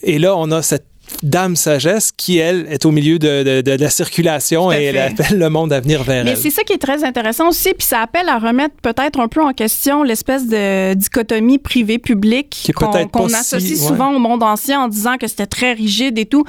Et 0.03 0.19
là, 0.19 0.35
on 0.37 0.51
a 0.51 0.63
cette 0.63 0.87
dame 1.23 1.57
sagesse 1.57 2.13
qui, 2.17 2.39
elle, 2.39 2.67
est 2.71 2.85
au 2.87 2.91
milieu 2.91 3.19
de, 3.19 3.61
de, 3.63 3.71
la 3.71 3.91
circulation 3.91 4.73
et 4.73 4.85
elle 4.85 4.99
appelle 4.99 5.39
le 5.39 5.51
monde 5.51 5.73
à 5.73 5.81
venir 5.81 6.03
vers 6.03 6.25
Mais 6.25 6.31
elle. 6.31 6.37
Mais 6.37 6.43
c'est 6.43 6.51
ça 6.51 6.63
qui 6.63 6.73
est 6.73 6.79
très 6.79 7.05
intéressant 7.05 7.49
aussi, 7.49 7.75
puis 7.75 7.87
ça 7.87 8.01
appelle 8.01 8.29
à 8.29 8.39
remettre 8.39 8.75
peut-être 8.83 9.21
un 9.21 9.29
peu 9.29 9.43
en 9.43 9.53
question 9.53 10.03
l'espèce 10.03 10.47
de 10.47 10.95
dichotomie 10.95 11.59
privé-public 11.59 12.73
qu'on 12.75 13.33
associe 13.35 13.79
souvent 13.79 14.15
au 14.15 14.19
monde 14.19 14.43
ancien 14.43 14.81
en 14.81 14.89
disant 14.89 15.17
que 15.19 15.29
c'était 15.29 15.47
très 15.47 15.73
rigide 15.73 16.19
et 16.19 16.27
tout. 16.27 16.45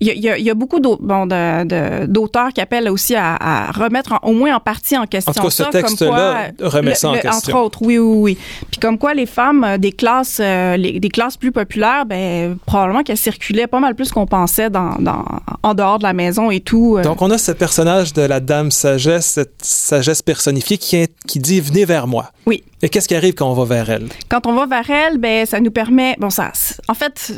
Il 0.00 0.08
y, 0.08 0.28
a, 0.28 0.36
y 0.36 0.50
a, 0.50 0.54
beaucoup 0.54 0.80
d'auteurs 0.80 0.98
bon, 0.98 2.50
qui 2.52 2.60
appellent 2.60 2.88
aussi 2.88 3.14
à, 3.14 3.70
remettre 3.72 4.18
au 4.24 4.32
moins 4.32 4.56
en 4.56 4.60
partie 4.60 4.96
en 4.98 5.06
question 5.06 5.30
en 5.30 5.34
tout 5.34 5.42
cas, 5.42 5.50
ce 5.50 5.62
texte-là 5.62 6.50
remet 6.60 6.96
ça 6.96 7.10
en 7.10 7.14
question. 7.14 7.30
Entre 7.30 7.54
autres, 7.54 7.78
oui, 7.82 7.96
oui, 7.98 8.16
oui. 8.20 8.38
Puis 8.70 8.80
comme 8.80 8.98
quoi 8.98 9.14
les 9.14 9.26
femmes 9.26 9.62
euh, 9.62 9.78
des 9.78 9.92
classes, 9.92 10.40
euh, 10.40 10.76
les, 10.76 10.98
des 10.98 11.08
classes 11.08 11.36
plus 11.36 11.52
populaires, 11.52 12.04
ben 12.04 12.58
probablement 12.66 13.04
qu'elles 13.04 13.16
circulaient 13.16 13.68
pas 13.68 13.78
mal 13.78 13.94
plus 13.94 14.10
qu'on 14.10 14.26
pensait 14.26 14.70
dans, 14.70 14.96
dans, 14.98 15.24
en 15.62 15.74
dehors 15.74 15.98
de 15.98 16.02
la 16.02 16.14
maison 16.14 16.50
et 16.50 16.60
tout. 16.60 16.96
Euh. 16.98 17.02
Donc 17.02 17.22
on 17.22 17.30
a 17.30 17.38
ce 17.38 17.52
personnage 17.52 18.12
de 18.12 18.22
la 18.22 18.40
dame 18.40 18.72
sagesse, 18.72 19.26
cette 19.26 19.62
sagesse 19.62 20.22
personnifiée 20.22 20.78
qui, 20.78 21.06
qui 21.28 21.38
dit 21.38 21.60
venez 21.60 21.84
vers 21.84 22.08
moi. 22.08 22.32
Oui. 22.46 22.64
Et 22.82 22.88
qu'est-ce 22.88 23.06
qui 23.06 23.14
arrive 23.14 23.34
quand 23.34 23.48
on 23.48 23.54
va 23.54 23.64
vers 23.64 23.88
elle? 23.88 24.08
Quand 24.28 24.46
on 24.46 24.54
va 24.54 24.66
vers 24.66 24.90
elle, 24.90 25.18
ben 25.18 25.46
ça 25.46 25.60
nous 25.60 25.70
permet, 25.70 26.16
bon 26.18 26.30
ça, 26.30 26.50
en 26.88 26.94
fait 26.94 27.32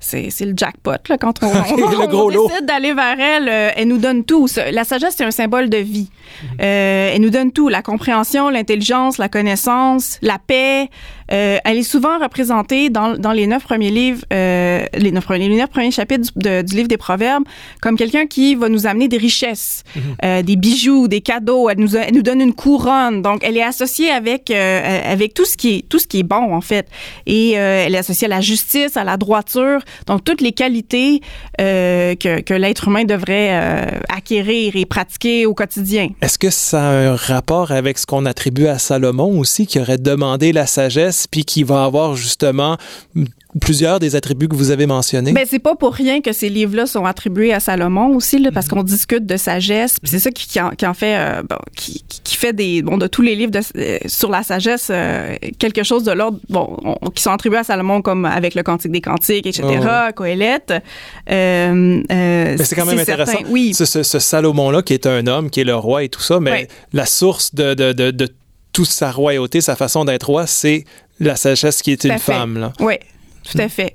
c'est 0.00 0.30
le 0.40 0.54
jackpot 0.56 0.92
là, 1.08 1.18
quand 1.18 1.42
on, 1.42 1.46
on, 1.72 1.76
Le 1.76 2.06
gros 2.06 2.32
on 2.32 2.48
décide 2.48 2.64
d'aller 2.66 2.94
vers 2.94 3.20
elle. 3.20 3.48
euh, 3.48 3.70
elle 3.76 3.88
nous 3.88 3.98
donne 3.98 4.24
tout. 4.24 4.48
La 4.72 4.84
sagesse, 4.84 5.14
c'est 5.16 5.24
un 5.24 5.30
symbole 5.30 5.68
de 5.68 5.76
vie. 5.76 6.08
Euh, 6.60 7.12
elle 7.14 7.20
nous 7.20 7.30
donne 7.30 7.52
tout 7.52 7.68
la 7.68 7.82
compréhension, 7.82 8.48
l'intelligence, 8.48 9.18
la 9.18 9.28
connaissance, 9.28 10.18
la 10.22 10.38
paix. 10.38 10.88
Euh, 11.32 11.58
elle 11.64 11.76
est 11.76 11.82
souvent 11.84 12.18
représentée 12.18 12.90
dans, 12.90 13.16
dans 13.16 13.30
les 13.30 13.46
neuf 13.46 13.62
premiers 13.62 13.90
livres, 13.90 14.24
euh, 14.32 14.84
les, 14.94 15.12
neuf 15.12 15.24
premiers, 15.24 15.48
les 15.48 15.56
neuf 15.58 15.68
premiers 15.70 15.92
chapitres 15.92 16.32
du, 16.34 16.42
de- 16.48 16.62
du 16.62 16.74
livre 16.74 16.88
des 16.88 16.96
Proverbes, 16.96 17.44
comme 17.80 17.96
quelqu'un 17.96 18.26
qui 18.26 18.56
va 18.56 18.68
nous 18.68 18.86
amener 18.88 19.06
des 19.06 19.16
richesses, 19.18 19.84
euh, 20.24 20.42
des 20.42 20.56
bijoux, 20.56 21.06
des 21.06 21.20
cadeaux. 21.20 21.68
Elle 21.68 21.78
nous, 21.78 21.94
elle 21.96 22.14
nous 22.14 22.22
donne 22.22 22.40
une 22.40 22.52
couronne. 22.54 23.22
Donc, 23.22 23.44
elle 23.44 23.56
est 23.56 23.62
associée 23.62 24.10
avec 24.10 24.50
euh, 24.50 25.12
avec 25.12 25.34
tout 25.34 25.44
ce 25.44 25.56
qui 25.56 25.76
est 25.76 25.88
tout 25.88 26.00
ce 26.00 26.08
qui 26.08 26.18
est 26.20 26.24
bon 26.24 26.52
en 26.54 26.60
fait. 26.60 26.88
Et 27.26 27.52
euh, 27.58 27.84
elle 27.86 27.94
est 27.94 27.98
associée 27.98 28.26
à 28.26 28.30
la 28.30 28.40
justice, 28.40 28.96
à 28.96 29.04
la 29.04 29.16
droiture. 29.16 29.80
Donc, 30.06 30.24
toutes 30.24 30.40
les 30.40 30.52
qualités 30.52 31.20
euh, 31.60 32.14
que, 32.14 32.54
l'être 32.54 32.88
humain 32.88 33.04
devrait 33.04 33.50
euh, 33.52 34.00
acquérir 34.08 34.76
et 34.76 34.84
pratiquer 34.84 35.46
au 35.46 35.54
quotidien. 35.54 36.08
Est-ce 36.20 36.38
que 36.38 36.50
ça 36.50 36.82
a 36.82 36.92
un 36.92 37.16
rapport 37.16 37.70
avec 37.70 37.98
ce 37.98 38.06
qu'on 38.06 38.26
attribue 38.26 38.66
à 38.66 38.78
Salomon 38.78 39.38
aussi, 39.38 39.66
qui 39.66 39.80
aurait 39.80 39.98
demandé 39.98 40.52
la 40.52 40.66
sagesse, 40.66 41.26
puis 41.26 41.44
qui 41.44 41.62
va 41.62 41.84
avoir 41.84 42.14
justement 42.14 42.76
plusieurs 43.60 43.98
des 43.98 44.14
attributs 44.16 44.48
que 44.48 44.54
vous 44.56 44.70
avez 44.70 44.86
mentionnés? 44.86 45.32
Ben 45.32 45.46
c'est 45.48 45.58
pas 45.58 45.74
pour 45.74 45.92
rien 45.94 46.20
que 46.20 46.32
ces 46.32 46.48
livres-là 46.48 46.86
sont 46.86 47.04
attribués 47.04 47.52
à 47.52 47.60
Salomon 47.60 48.14
aussi, 48.14 48.38
là, 48.38 48.50
parce 48.52 48.68
qu'on 48.68 48.82
discute 48.82 49.26
de 49.26 49.36
sagesse. 49.36 49.96
Puis 50.00 50.10
c'est 50.10 50.18
ça 50.18 50.30
qui, 50.30 50.46
qui 50.46 50.60
en, 50.60 50.70
qui 50.70 50.86
en 50.86 50.94
fait, 50.94 51.16
euh, 51.16 51.42
bon, 51.48 51.56
qui, 51.76 52.02
fait 52.36 52.52
des, 52.54 52.80
bon, 52.82 52.96
de 52.96 53.06
tous 53.06 53.20
les 53.22 53.34
livres 53.36 53.50
de, 53.52 53.60
euh, 53.76 53.98
sur 54.06 54.30
la 54.30 54.42
sagesse, 54.42 54.88
euh, 54.90 55.36
quelque 55.58 55.82
chose 55.82 56.04
de 56.04 56.12
l'ordre, 56.12 56.38
bon, 56.48 56.76
on- 57.02 57.10
qui 57.10 57.22
sont 57.22 57.32
attribués 57.32 57.58
à 57.58 57.64
Salomon 57.64 58.00
comme 58.00 58.24
avec 58.24 58.54
le 58.54 58.62
Cantique 58.62 58.92
des 58.92 59.00
Cantiques, 59.02 59.46
etc., 59.46 59.62
Ouais, 59.66 59.78
ouais. 59.78 60.12
Coëlette. 60.14 60.72
Mais 61.28 62.56
c'est 62.64 62.76
quand 62.76 62.86
même 62.86 62.98
intéressant. 62.98 63.32
certain. 63.32 63.48
Oui. 63.50 63.74
Ce, 63.74 63.84
ce- 63.84 64.02
ce 64.02 64.18
Salomon-là, 64.18 64.82
qui 64.82 64.94
est 64.94 65.06
un 65.06 65.26
homme, 65.26 65.50
qui 65.50 65.60
est 65.60 65.64
le 65.64 65.74
roi 65.76 66.04
et 66.04 66.08
tout 66.08 66.20
ça, 66.22 66.40
mais 66.40 66.50
Ouais. 66.50 66.68
la 66.92 67.06
source 67.06 67.54
de, 67.54 67.74
de, 67.74 67.92
de, 67.92 68.10
de 68.10 68.28
toute 68.72 68.86
sa 68.88 69.10
royauté, 69.10 69.60
sa 69.60 69.76
façon 69.76 70.04
d'être 70.04 70.24
roi, 70.28 70.46
c'est 70.46 70.84
la 71.18 71.36
sagesse 71.36 71.82
qui 71.82 71.92
est 71.92 72.04
une 72.04 72.18
femme. 72.18 72.58
Là. 72.58 72.72
Oui, 72.80 72.94
tout 73.50 73.58
à 73.60 73.68
fait. 73.68 73.94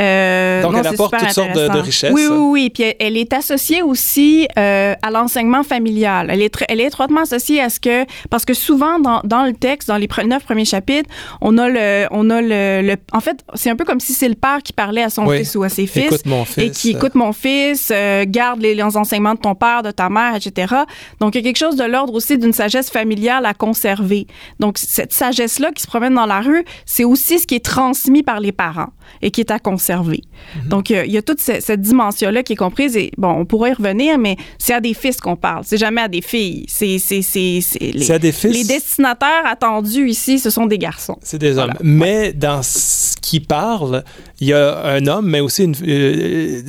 Euh, 0.00 0.62
Donc, 0.62 0.72
non, 0.72 0.78
elle 0.80 0.86
apporte 0.86 1.16
toutes 1.18 1.30
sortes 1.30 1.52
de- 1.52 1.68
de 1.68 1.78
richesses. 1.78 2.12
Oui, 2.12 2.22
oui, 2.30 2.36
oui. 2.38 2.70
Puis 2.70 2.82
elle, 2.84 2.94
elle 3.00 3.16
est 3.16 3.32
associée 3.32 3.82
aussi 3.82 4.48
euh, 4.58 4.94
à 5.02 5.10
l'enseignement 5.10 5.62
familial. 5.62 6.28
Elle 6.30 6.42
est, 6.42 6.54
elle 6.68 6.80
est 6.80 6.84
étroitement 6.86 7.22
associée 7.22 7.60
à 7.60 7.68
ce 7.68 7.78
que, 7.80 8.04
parce 8.30 8.44
que 8.44 8.54
souvent 8.54 8.98
dans, 8.98 9.20
dans 9.24 9.44
le 9.44 9.52
texte, 9.52 9.88
dans 9.88 9.96
les 9.96 10.06
pre- 10.06 10.26
neuf 10.26 10.44
premiers 10.44 10.64
chapitres, 10.64 11.08
on 11.40 11.58
a 11.58 11.68
le, 11.68 12.06
on 12.10 12.30
a 12.30 12.40
le, 12.40 12.82
le- 12.82 12.96
en 13.12 13.20
fait, 13.20 13.44
c'est 13.54 13.70
un 13.70 13.76
peu 13.76 13.84
comme 13.84 14.00
si 14.00 14.12
c'est 14.14 14.28
le 14.28 14.34
père 14.34 14.58
qui 14.62 14.72
parlait 14.72 15.02
à 15.02 15.10
son 15.10 15.26
Oui. 15.26 15.38
fils 15.38 15.54
ou 15.56 15.62
à 15.62 15.68
ses 15.68 15.86
fils. 15.86 16.06
Écoute 16.06 16.26
mon 16.26 16.44
fils. 16.44 16.64
Et 16.64 16.70
qui 16.70 16.90
écoute 16.90 17.14
mon 17.14 17.32
fils, 17.32 17.90
euh, 17.94 18.24
garde 18.26 18.60
les, 18.60 18.74
les 18.74 18.82
enseignements 18.96 19.34
de 19.34 19.40
ton 19.40 19.54
père, 19.54 19.82
de 19.82 19.90
ta 19.90 20.08
mère, 20.08 20.34
etc. 20.36 20.74
Donc, 21.20 21.34
il 21.34 21.38
y 21.38 21.40
a 21.40 21.44
quelque 21.44 21.58
chose 21.58 21.76
de 21.76 21.84
l'ordre 21.84 22.14
aussi 22.14 22.38
d'une 22.38 22.52
sagesse 22.52 22.90
familiale 22.90 23.44
à 23.46 23.54
conserver. 23.54 24.26
Donc, 24.60 24.78
cette 24.78 25.12
sagesse-là 25.12 25.72
qui 25.72 25.82
se 25.82 25.86
promène 25.86 26.14
dans 26.14 26.26
la 26.26 26.40
rue, 26.40 26.64
c'est 26.86 27.04
aussi 27.04 27.38
ce 27.38 27.46
qui 27.46 27.54
est 27.56 27.64
transmis 27.64 28.22
par 28.22 28.40
les 28.40 28.52
parents 28.52 28.88
et 29.22 29.30
qui 29.30 29.40
est 29.40 29.50
à 29.50 29.58
conserver. 29.58 30.22
Donc, 30.66 30.90
euh, 30.90 31.04
il 31.06 31.12
y 31.12 31.16
a 31.18 31.22
toute 31.22 31.40
ce- 31.40 31.60
cette 31.60 31.80
dimension-là 31.80 32.42
qui 32.42 32.54
est 32.54 32.56
comprise. 32.56 32.96
Et 32.96 33.12
bon, 33.16 33.28
on 33.30 33.44
pourrait 33.44 33.70
y 33.70 33.74
revenir, 33.74 34.18
mais 34.18 34.36
c'est 34.58 34.72
à 34.74 34.80
des 34.80 34.94
fils 34.94 35.18
qu'on 35.18 35.36
parle. 35.36 35.62
C'est 35.64 35.76
jamais 35.78 36.00
à 36.02 36.08
des 36.08 36.22
filles. 36.22 36.64
C'est, 36.68 36.98
c'est, 36.98 37.22
c'est, 37.22 37.60
c'est 37.62 37.78
les, 37.92 38.10
à 38.10 38.18
des 38.18 38.32
fils? 38.32 38.52
les 38.52 38.64
destinataires 38.64 39.44
attendus 39.46 40.08
ici, 40.08 40.38
ce 40.38 40.50
sont 40.50 40.66
des 40.66 40.78
garçons. 40.78 41.18
C'est 41.22 41.38
des 41.38 41.52
Voilà. 41.52 41.72
hommes. 41.74 41.78
Mais 41.82 42.32
dans 42.32 42.62
ce 42.62 43.14
qui 43.30 43.38
parle, 43.40 44.02
il 44.40 44.48
y 44.48 44.52
a 44.52 44.84
un 44.86 45.06
homme, 45.06 45.26
mais 45.28 45.38
aussi 45.40 45.62
une. 45.64 45.74
euh, 45.86 46.62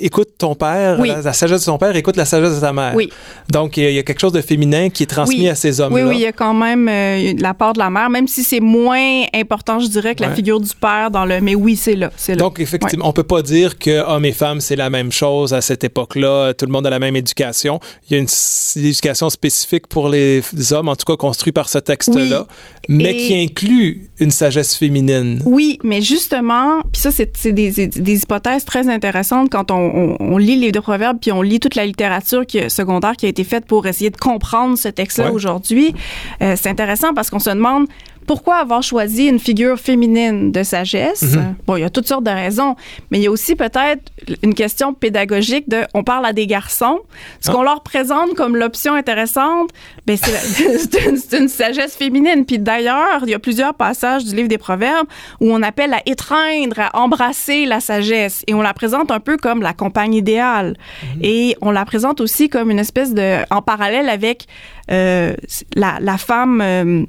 écoute 0.00 0.28
ton 0.38 0.54
père, 0.54 0.98
Oui. 1.00 1.08
la, 1.08 1.22
la 1.22 1.32
sagesse 1.32 1.60
de 1.60 1.64
son 1.64 1.78
père, 1.78 1.94
écoute 1.96 2.16
la 2.16 2.24
sagesse 2.24 2.54
de 2.54 2.60
ta 2.60 2.72
mère. 2.72 2.92
Oui. 2.94 3.10
Donc, 3.50 3.76
il 3.76 3.90
y 3.90 3.98
a- 3.98 4.02
quelque 4.04 4.20
chose 4.20 4.32
de 4.32 4.40
féminin 4.40 4.90
qui 4.90 5.02
est 5.02 5.06
transmis 5.06 5.40
Oui. 5.40 5.48
à 5.48 5.54
ces 5.54 5.80
Oui, 5.80 5.86
hommes-là. 5.86 6.06
oui, 6.06 6.16
il 6.18 6.20
y 6.22 6.26
a 6.26 6.32
quand 6.32 6.54
même 6.54 6.88
euh, 6.88 7.32
la 7.38 7.52
part 7.54 7.72
de 7.72 7.78
la 7.80 7.90
mère, 7.90 8.10
même 8.10 8.28
si 8.28 8.44
c'est 8.44 8.60
moins 8.60 9.22
important, 9.34 9.80
je 9.80 9.88
dirais, 9.88 10.14
que 10.14 10.22
la 10.22 10.28
Ouais. 10.28 10.34
figure 10.36 10.60
du 10.60 10.70
père 10.80 11.10
dans 11.10 11.24
le. 11.24 11.40
Mais 11.40 11.54
oui, 11.56 11.74
c'est 11.76 11.96
là. 11.96 12.10
Donc, 12.38 12.60
effectivement, 12.60 13.08
on 13.08 13.12
peut 13.12 13.22
pas 13.24 13.42
dire 13.42 13.78
que 13.78 14.00
hommes 14.06 14.24
et 14.24 14.32
femmes, 14.32 14.60
c'est 14.60 14.76
la 14.76 14.90
même 14.90 15.10
chose 15.10 15.52
à 15.52 15.60
cette 15.60 15.82
époque-là. 15.84 16.54
Tout 16.54 16.66
le 16.66 16.72
monde 16.72 16.86
a 16.86 16.90
la 16.90 16.98
même 17.00 17.16
éducation. 17.16 17.80
Il 18.08 18.12
y 18.12 18.16
a 18.16 18.18
une 18.22 18.28
éducation 18.76 19.30
spécifique 19.30 19.86
pour 19.88 20.08
les 20.08 20.42
hommes, 20.72 20.88
en 20.88 20.96
tout 20.96 21.06
cas 21.10 21.16
construite 21.16 21.54
par 21.54 21.68
ce 21.68 21.78
texte-là, 21.78 22.46
mais 22.88 23.12
Et- 23.14 23.16
qui 23.16 23.34
inclut 23.42 24.08
une 24.20 24.30
sagesse 24.30 24.76
féminine. 24.76 25.40
Oui, 25.44 25.78
mais 25.82 26.00
justement, 26.04 26.80
puis 26.92 27.00
ça, 27.02 27.10
c'est 27.10 27.52
des, 27.52 27.70
des- 27.70 27.86
des 27.88 28.22
hypothèses 28.22 28.64
très 28.64 28.88
intéressantes 28.88 29.50
quand 29.50 29.70
on, 29.70 29.76
on- 29.76 30.16
on 30.20 30.38
lit 30.38 30.56
les 30.56 30.70
deux 30.72 30.80
proverbes, 30.80 31.18
puis 31.20 31.32
on 31.32 31.42
lit 31.42 31.58
toute 31.60 31.74
la 31.74 31.86
littérature 31.86 32.46
qui, 32.46 32.68
secondaire 32.70 33.16
qui 33.16 33.26
a 33.26 33.28
été 33.28 33.42
faite 33.44 33.66
pour 33.66 33.86
essayer 33.86 34.10
de 34.10 34.16
comprendre 34.16 34.76
ce 34.78 34.88
texte-là 34.88 35.26
Ouais. 35.26 35.30
aujourd'hui. 35.32 35.94
Euh, 36.42 36.54
c'est 36.56 36.68
intéressant 36.68 37.14
parce 37.14 37.30
qu'on 37.30 37.38
se 37.38 37.50
demande 37.50 37.86
pourquoi 38.26 38.56
avoir 38.56 38.82
choisi 38.82 39.26
une 39.26 39.38
figure 39.38 39.78
féminine 39.78 40.50
de 40.52 40.62
sagesse? 40.62 41.22
Mhm. 41.22 41.54
Bon, 41.66 41.76
il 41.76 41.80
y 41.80 41.84
a 41.84 41.90
toutes 41.90 42.08
sortes 42.08 42.24
de 42.24 42.30
raisons, 42.30 42.76
mais 43.10 43.18
il 43.18 43.22
y 43.24 43.26
a 43.26 43.30
aussi 43.30 43.54
peut-être 43.56 44.02
une 44.42 44.54
question 44.54 44.94
pédagogique 44.94 45.68
de, 45.68 45.82
on 45.94 46.02
parle 46.04 46.26
à 46.26 46.32
des 46.32 46.46
garçons, 46.46 47.00
ce 47.40 47.50
Ah. 47.50 47.54
qu'on 47.54 47.62
leur 47.62 47.82
présente 47.82 48.34
comme 48.34 48.56
l'option 48.56 48.94
intéressante, 48.94 49.70
ben 50.06 50.16
c'est 50.16 51.36
une, 51.38 51.48
sagesse 51.48 51.96
féminine. 51.96 52.44
Puis 52.46 52.58
d'ailleurs, 52.58 53.20
il 53.24 53.30
y 53.30 53.34
a 53.34 53.38
plusieurs 53.38 53.74
passages 53.74 54.24
du 54.24 54.34
livre 54.34 54.48
des 54.48 54.58
Proverbes 54.58 55.06
où 55.40 55.50
on 55.52 55.62
appelle 55.62 55.92
à 55.94 56.00
étreindre, 56.06 56.78
à 56.80 56.98
embrasser 56.98 57.66
la 57.66 57.80
sagesse, 57.80 58.42
et 58.46 58.54
on 58.54 58.62
la 58.62 58.74
présente 58.74 59.10
un 59.10 59.20
peu 59.20 59.36
comme 59.36 59.62
la 59.62 59.72
compagne 59.72 60.14
idéale, 60.14 60.76
et 61.22 61.56
on 61.60 61.70
la 61.70 61.84
présente 61.84 62.20
aussi 62.20 62.48
comme 62.48 62.70
une 62.70 62.78
espèce 62.78 63.12
de, 63.14 63.38
en 63.50 63.62
parallèle 63.62 64.08
avec 64.08 64.46
euh, 64.90 65.34
la, 65.76 65.98
la 66.00 66.18
femme. 66.18 66.60
euh, 66.62 67.04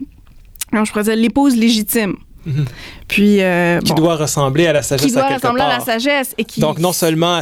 je 0.84 0.92
pourrais 0.92 1.04
dire, 1.04 1.16
l'épouse 1.16 1.56
légitime. 1.56 2.16
Mhm. 2.46 2.66
Puis, 3.08 3.42
euh, 3.42 3.80
Qui 3.82 3.94
bon, 3.94 4.02
doit 4.02 4.16
ressembler 4.16 4.68
à 4.68 4.74
la 4.74 4.82
sagesse 4.82 5.06
qui 5.08 5.14
doit 5.14 5.24
à 5.26 5.36
ressembler 5.36 5.62
à 5.62 5.78
la 5.78 5.80
sagesse 5.80 6.34
et 6.38 6.44
qui. 6.44 6.60
Donc, 6.60 6.80
non 6.80 6.92
seulement 6.94 7.42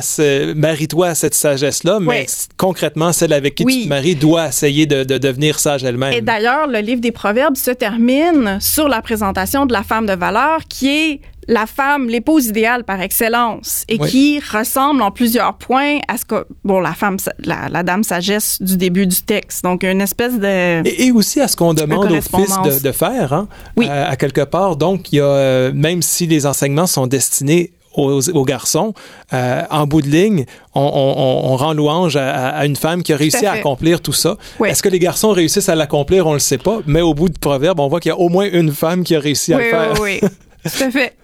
marie-toi 0.56 1.08
à 1.08 1.16
cette 1.16 1.34
sagesse-là, 1.36 2.00
mais 2.02 2.26
concrètement, 2.58 3.14
celle 3.14 3.34
avec 3.34 3.56
qui 3.56 3.64
Oui. 3.64 3.78
tu 3.78 3.84
te 3.86 3.90
maries 3.90 4.16
doit 4.16 4.48
essayer 4.48 4.86
de, 4.86 5.04
de 5.04 5.18
devenir 5.18 5.60
sage 5.60 5.84
elle-même. 5.84 6.14
Et 6.14 6.22
d'ailleurs, 6.22 6.68
le 6.68 6.80
livre 6.80 7.02
des 7.02 7.12
Proverbes 7.12 7.56
se 7.58 7.72
termine 7.72 8.58
sur 8.60 8.88
la 8.90 9.02
présentation 9.02 9.66
de 9.66 9.74
la 9.74 9.84
femme 9.84 10.06
de 10.06 10.14
valeur 10.14 10.60
qui 10.70 10.90
est 10.90 11.22
la 11.50 11.66
femme, 11.66 12.08
l'épouse 12.08 12.48
idéale 12.48 12.86
par 12.86 13.02
excellence 13.02 13.84
et 13.90 13.98
Oui. 14.00 14.10
qui 14.10 14.40
ressemble 14.40 15.02
en 15.02 15.12
plusieurs 15.12 15.56
points 15.56 15.98
à 16.08 16.16
ce 16.16 16.24
que, 16.24 16.46
bon, 16.64 16.80
la 16.80 16.94
femme, 16.94 17.18
la, 17.44 17.68
la 17.70 17.84
dame 17.84 18.04
sagesse 18.04 18.62
du 18.62 18.78
début 18.78 19.06
du 19.08 19.22
texte. 19.24 19.62
Donc, 19.62 19.84
une 19.84 20.00
espèce 20.00 20.40
de... 20.40 20.88
Et, 20.88 21.08
et 21.08 21.12
aussi 21.12 21.42
à 21.42 21.50
ce 21.50 21.58
qu'on 21.58 21.74
demande 21.74 22.10
aux 22.14 22.22
fils 22.22 22.56
de, 22.64 22.82
de 22.82 22.92
faire, 22.94 23.34
hein, 23.34 23.50
Oui. 23.76 23.88
euh, 23.90 24.10
à 24.10 24.16
quelque 24.16 24.46
part. 24.46 24.78
Donc, 24.78 25.12
il 25.12 25.18
y 25.18 25.20
a, 25.20 25.26
euh, 25.54 25.72
même 25.74 26.02
si 26.02 26.26
les 26.28 26.46
enseignements 26.46 26.88
sont 26.88 27.08
destinés 27.08 27.72
aux, 27.96 28.28
aux 28.32 28.46
garçons, 28.46 28.94
euh, 29.34 29.62
en 29.70 29.86
bout 29.86 30.02
de 30.02 30.08
ligne, 30.10 30.46
on, 30.74 30.82
on- 30.82 31.52
on 31.52 31.56
rend 31.58 31.74
louange 31.74 32.16
à, 32.18 32.66
une 32.66 32.76
femme 32.76 33.04
qui 33.04 33.14
a 33.14 33.18
réussi 33.18 33.46
à 33.46 33.52
accomplir 33.52 34.02
tout 34.02 34.14
ça. 34.14 34.36
Oui. 34.60 34.70
Est-ce 34.70 34.82
que 34.82 34.90
les 34.90 34.98
garçons 35.00 35.30
réussissent 35.32 35.70
à 35.70 35.76
l'accomplir? 35.76 36.26
On 36.26 36.34
le 36.34 36.40
sait 36.40 36.58
pas, 36.58 36.80
mais 36.88 37.02
au 37.02 37.14
bout 37.14 37.30
du 37.30 37.38
proverbe, 37.40 37.80
on 37.80 37.88
voit 37.90 38.00
qu'il 38.00 38.10
y 38.10 38.12
a 38.12 38.18
au 38.18 38.30
moins 38.30 38.50
une 38.52 38.72
femme 38.72 39.04
qui 39.04 39.14
a 39.16 39.20
réussi 39.20 39.54
à 39.54 39.58
oui, 39.58 39.64
le 39.66 39.70
faire. 39.70 39.94
oui, 40.02 40.20
oui. 40.24 40.30
Tout 40.76 40.84
à 40.84 40.92
fait. 40.92 41.14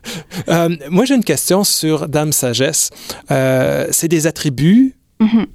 Euh, 0.50 0.70
moi, 0.90 1.06
j'ai 1.06 1.16
une 1.16 1.24
question 1.24 1.64
sur 1.64 2.08
Dame 2.08 2.32
Sagesse. 2.32 2.90
Euh, 3.32 3.88
c'est 3.92 4.08
des 4.08 4.28
attributs 4.28 4.96
Mhm. 5.20 5.46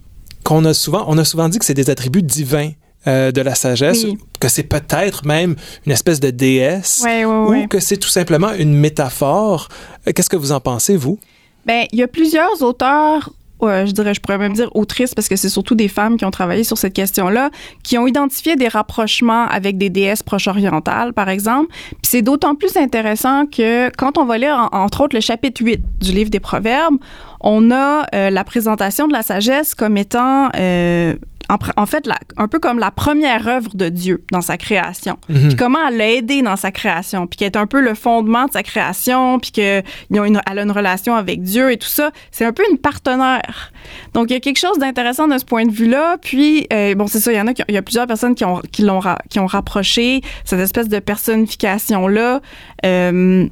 qu'on 0.45 0.64
a 0.64 0.75
souvent, 0.75 1.04
on 1.09 1.16
a 1.19 1.25
souvent 1.25 1.49
dit 1.49 1.59
que 1.59 1.64
c'est 1.64 1.75
des 1.75 1.90
attributs 1.90 2.23
divins 2.23 2.71
euh, 3.07 3.31
de 3.33 3.41
la 3.41 3.55
sagesse, 3.55 4.05
Oui. 4.05 4.19
que 4.41 4.49
c'est 4.49 4.63
peut-être 4.65 5.27
même 5.27 5.57
une 5.87 5.93
espèce 5.93 6.21
de 6.21 6.31
déesse, 6.31 7.05
ou 7.27 7.67
que 7.69 7.81
c'est 7.81 7.97
tout 7.99 8.09
simplement 8.09 8.53
une 8.53 8.75
métaphore. 8.75 9.69
Euh, 10.09 10.13
Qu'est-ce 10.15 10.31
que 10.31 10.37
vous 10.37 10.53
en 10.53 10.61
pensez, 10.61 10.97
vous? 10.97 11.19
Ben, 11.67 11.87
il 11.93 11.99
y 11.99 12.03
a 12.03 12.09
plusieurs 12.09 12.63
auteurs, 12.63 13.31
je 13.63 13.91
dirais, 13.93 14.13
je 14.13 14.21
pourrais 14.21 14.37
même 14.37 14.53
dire 14.53 14.69
autrices, 14.77 15.15
parce 15.15 15.27
que 15.29 15.37
c'est 15.37 15.49
surtout 15.49 15.75
des 15.75 15.89
femmes 15.89 16.19
qui 16.19 16.27
ont 16.27 16.31
travaillé 16.31 16.65
sur 16.65 16.77
cette 16.77 16.93
question-là, 16.93 17.49
qui 17.83 17.97
ont 17.97 18.07
identifié 18.07 18.57
des 18.57 18.69
rapprochements 18.69 19.47
avec 19.47 19.79
des 19.79 19.89
déesses 19.89 20.23
proche-orientales, 20.23 21.15
par 21.15 21.31
exemple. 21.31 21.69
Puis 21.89 21.97
c'est 22.03 22.21
d'autant 22.23 22.55
plus 22.55 22.77
intéressant 22.77 23.47
que 23.47 23.89
quand 23.97 24.19
on 24.19 24.27
va 24.27 24.37
lire, 24.37 24.69
en- 24.73 24.77
entre 24.85 25.03
autres, 25.05 25.15
le 25.17 25.23
chapitre 25.23 25.63
8 25.65 25.81
du 26.03 26.13
livre 26.13 26.29
des 26.29 26.41
Proverbes, 26.41 26.97
on 27.45 27.71
a 27.71 28.07
euh, 28.15 28.31
la 28.31 28.43
présentation 28.43 29.07
de 29.07 29.13
la 29.13 29.23
sagesse 29.23 29.77
comme 29.77 29.97
étant... 29.97 30.49
euh, 30.57 31.15
en, 31.51 31.59
en 31.77 31.85
fait, 31.85 32.07
la- 32.07 32.19
un 32.39 32.49
peu 32.49 32.59
comme 32.59 32.79
la 32.79 32.91
première 32.91 33.47
œuvre 33.47 33.69
de 33.75 33.91
Dieu 33.91 34.25
dans 34.33 34.41
sa 34.41 34.57
création. 34.57 35.19
Mhm. 35.29 35.49
Puis 35.49 35.57
comment 35.57 35.79
elle 35.87 35.99
l'a 35.99 36.09
aidé 36.11 36.41
dans 36.41 36.57
sa 36.57 36.71
création, 36.71 37.27
puis 37.27 37.37
qui 37.37 37.45
est 37.45 37.57
un 37.57 37.67
peu 37.67 37.83
le 37.83 37.93
fondement 37.93 38.47
de 38.47 38.53
sa 38.53 38.63
création, 38.63 39.39
puis 39.39 39.51
qu'elle 39.53 39.85
a 40.19 40.27
une 40.27 40.71
relation 40.71 41.15
avec 41.15 41.43
Dieu 41.43 41.71
et 41.71 41.77
tout 41.77 41.87
ça. 41.87 42.13
C'est 42.31 42.47
un 42.47 42.53
peu 42.55 42.63
une 42.71 42.79
partenaire. 42.79 43.73
Donc, 44.15 44.31
il 44.31 44.33
y 44.33 44.37
a 44.37 44.41
quelque 44.41 44.59
chose 44.59 44.79
d'intéressant 44.79 45.29
de 45.29 45.37
ce 45.37 45.45
point 45.45 45.67
de 45.67 45.71
vue-là. 45.71 46.17
Puis, 46.23 46.67
euh, 46.73 46.95
bon, 46.95 47.07
c'est 47.09 47.21
ça, 47.21 47.31
il 47.31 47.37
y 47.37 47.41
en 47.43 47.47
a, 47.47 47.53
qui- 47.53 47.63
il 47.69 47.75
y 47.75 47.79
a 47.79 47.83
plusieurs 47.83 48.07
personnes 48.07 48.35
qui 48.35 48.47
ont, 48.47 48.63
qui 48.73 48.81
l'ont, 48.81 49.01
qui 49.29 49.39
ont 49.39 49.47
rapproché 49.47 50.23
cette 50.47 50.61
espèce 50.61 50.89
de 50.89 50.99
personnification-là. 50.99 52.41
Euh, 52.87 53.47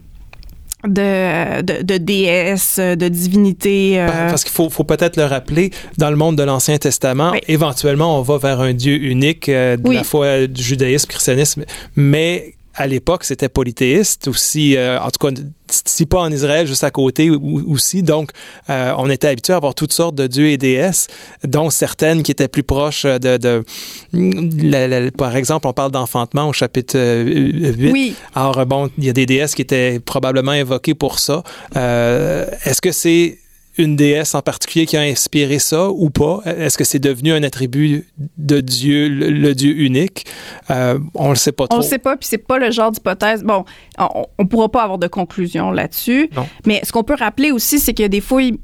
de, 0.87 1.63
de, 1.63 1.83
de 1.83 1.97
déesse, 1.99 2.79
de 2.79 3.09
divinité. 3.09 4.01
Euh... 4.01 4.29
Parce 4.29 4.45
qu'il 4.45 4.53
faut, 4.53 4.71
faut 4.71 4.85
peut-être 4.85 5.17
le 5.17 5.25
rappeler, 5.25 5.71
dans 5.99 6.11
le 6.11 6.17
monde 6.17 6.37
de 6.37 6.43
l'Ancien 6.43 6.79
Testament, 6.79 7.33
oui. 7.33 7.41
éventuellement, 7.49 8.19
on 8.19 8.23
va 8.23 8.39
vers 8.39 8.61
un 8.61 8.75
Dieu 8.75 8.95
unique 8.95 9.49
euh, 9.49 9.77
de 9.77 9.89
oui. 9.89 9.95
la 9.97 10.05
foi 10.05 10.47
du 10.47 10.63
judaïsme, 10.63 11.09
christianisme, 11.09 11.65
mais 11.97 12.55
à 12.75 12.87
l'époque, 12.87 13.25
c'était 13.25 13.49
polythéiste 13.49 14.29
aussi, 14.29 14.77
euh, 14.77 14.99
en 15.01 15.11
tout 15.11 15.27
cas, 15.27 15.41
si 15.73 16.07
pas 16.07 16.21
en 16.21 16.31
Israël, 16.31 16.67
juste 16.67 16.85
à 16.85 16.91
côté 16.91 17.31
aussi. 17.31 18.03
Donc, 18.03 18.31
euh, 18.71 18.95
on 18.99 19.11
était 19.11 19.29
habitué 19.29 19.53
à 19.53 19.57
avoir 19.57 19.75
toutes 19.75 19.93
sortes 19.93 20.15
de 20.15 20.27
dieux 20.27 20.49
et 20.49 20.59
déesses, 20.59 21.09
dont 21.45 21.71
certaines 21.71 22.23
qui 22.23 22.31
étaient 22.31 22.49
plus 22.49 22.63
proches 22.63 23.05
de... 23.05 23.37
de 23.37 23.65
la, 24.13 24.89
la, 24.89 25.11
par 25.11 25.37
exemple, 25.37 25.67
on 25.67 25.73
parle 25.73 25.93
d'enfantement 25.93 26.49
au 26.49 26.53
chapitre 26.53 26.99
8. 26.99 27.93
Oui. 27.93 28.15
Alors, 28.35 28.65
bon, 28.67 28.91
il 28.99 29.05
y 29.05 29.11
a 29.11 29.13
des 29.13 29.27
déesses 29.27 29.55
qui 29.55 29.63
étaient 29.63 30.01
probablement 30.01 30.53
évoquées 30.53 30.95
pour 30.95 31.19
ça. 31.19 31.43
Euh, 31.77 32.47
Est-ce 32.65 32.81
que 32.81 32.93
c'est 32.93 33.39
une 33.79 33.97
déesse 33.97 34.35
en 34.35 34.43
particulier 34.43 34.87
qui 34.87 34.97
a 34.97 35.01
inspiré 35.01 35.59
ça 35.59 35.91
ou 35.91 36.11
pas? 36.11 36.41
Est-ce 36.45 36.77
que 36.77 36.85
c'est 36.85 36.99
devenu 36.99 37.33
un 37.33 37.43
attribut 37.43 38.07
de 38.37 38.61
Dieu, 38.61 39.09
le, 39.09 39.31
le 39.31 39.55
Dieu 39.55 39.77
unique? 39.79 40.27
Euh, 40.71 40.99
on 41.15 41.31
le 41.31 41.37
sait 41.37 41.53
pas 41.53 41.67
trop. 41.69 41.79
On 41.79 41.81
le 41.81 41.87
sait 41.87 41.99
pas, 41.99 42.17
puis 42.17 42.29
c'est 42.29 42.39
pas 42.39 42.59
le 42.59 42.71
genre 42.71 42.93
d'hypothèse. 42.93 43.43
Bon, 43.43 43.65
on, 43.99 44.27
on 44.39 44.47
pourra 44.47 44.69
pas 44.69 44.83
avoir 44.83 44.99
de 44.99 45.07
conclusion 45.07 45.71
là-dessus. 45.71 46.31
Mais 46.67 46.81
ce 46.85 46.93
qu'on 46.93 47.05
peut 47.05 47.17
rappeler 47.19 47.51
aussi, 47.51 47.79
c'est 47.79 47.95
que 47.95 48.07
des 48.07 48.21
fois, 48.21 48.43
il 48.43 48.59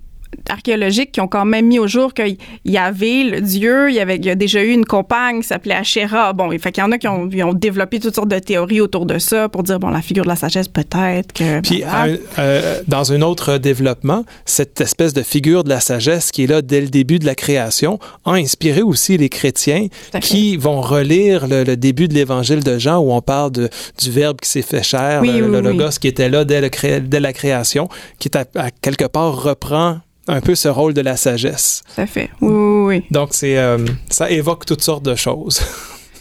archéologiques 0.48 1.12
qui 1.12 1.20
ont 1.20 1.28
quand 1.28 1.44
même 1.44 1.66
mis 1.66 1.78
au 1.78 1.86
jour 1.86 2.14
qu'il 2.14 2.36
y 2.64 2.78
avait 2.78 3.24
le 3.24 3.40
dieu, 3.40 3.90
il 3.90 3.96
y 3.96 4.00
avait 4.00 4.16
il 4.16 4.24
y 4.24 4.30
a 4.30 4.34
déjà 4.34 4.62
eu 4.62 4.70
une 4.70 4.84
compagne 4.84 5.40
qui 5.40 5.46
s'appelait 5.46 5.74
Asherah. 5.74 6.32
Bon, 6.32 6.52
il 6.52 6.58
fait 6.58 6.72
qu'il 6.72 6.82
y 6.82 6.86
en 6.86 6.92
a 6.92 6.98
qui 6.98 7.08
ont, 7.08 7.26
développé 7.54 8.00
toutes 8.00 8.14
sortes 8.14 8.28
de 8.28 8.38
théories 8.38 8.80
autour 8.80 9.06
de 9.06 9.18
ça 9.18 9.48
pour 9.48 9.62
dire 9.62 9.78
bon 9.78 9.90
la 9.90 10.02
figure 10.02 10.24
de 10.24 10.28
la 10.28 10.36
sagesse 10.36 10.68
peut-être 10.68 11.32
que. 11.32 11.60
Puis 11.60 11.82
euh, 11.84 12.16
euh, 12.38 12.80
dans 12.86 13.12
un 13.12 13.22
autre 13.22 13.58
développement, 13.58 14.24
cette 14.44 14.80
espèce 14.80 15.12
de 15.12 15.22
figure 15.22 15.64
de 15.64 15.68
la 15.68 15.80
sagesse 15.80 16.30
qui 16.30 16.44
est 16.44 16.46
là 16.46 16.62
dès 16.62 16.80
le 16.80 16.88
début 16.88 17.18
de 17.18 17.26
la 17.26 17.34
création 17.34 17.98
a 18.24 18.32
inspiré 18.32 18.82
aussi 18.82 19.16
les 19.16 19.28
chrétiens 19.28 19.86
qui 20.20 20.56
vont 20.56 20.80
relire 20.80 21.46
le, 21.46 21.64
le 21.64 21.76
début 21.76 22.08
de 22.08 22.14
l'Évangile 22.14 22.62
de 22.62 22.78
Jean 22.78 22.98
où 22.98 23.12
on 23.12 23.20
parle 23.20 23.52
de, 23.52 23.68
du 24.02 24.10
Verbe 24.10 24.40
qui 24.40 24.48
s'est 24.48 24.62
fait 24.62 24.82
chair, 24.82 25.20
oui, 25.22 25.28
le, 25.28 25.46
oui, 25.46 25.52
le 25.52 25.58
oui. 25.58 25.76
logos 25.76 25.98
qui 26.00 26.08
était 26.08 26.28
là 26.28 26.44
dès, 26.44 26.60
le, 26.60 27.00
dès 27.00 27.20
la 27.20 27.32
création, 27.32 27.88
qui 28.18 28.28
est 28.28 28.36
à, 28.36 28.44
à 28.54 28.70
quelque 28.70 29.04
part 29.04 29.42
reprend 29.42 29.98
un 30.28 30.40
peu 30.40 30.54
ce 30.54 30.68
rôle 30.68 30.94
de 30.94 31.00
la 31.00 31.16
sagesse. 31.16 31.82
Ça 31.96 32.06
fait. 32.06 32.30
Oui, 32.40 32.50
oui, 32.52 32.84
oui. 32.98 33.04
Donc, 33.10 33.30
c'est, 33.32 33.58
euh, 33.58 33.78
ça 34.10 34.30
évoque 34.30 34.64
toutes 34.66 34.82
sortes 34.82 35.04
de 35.04 35.14
choses. 35.14 35.60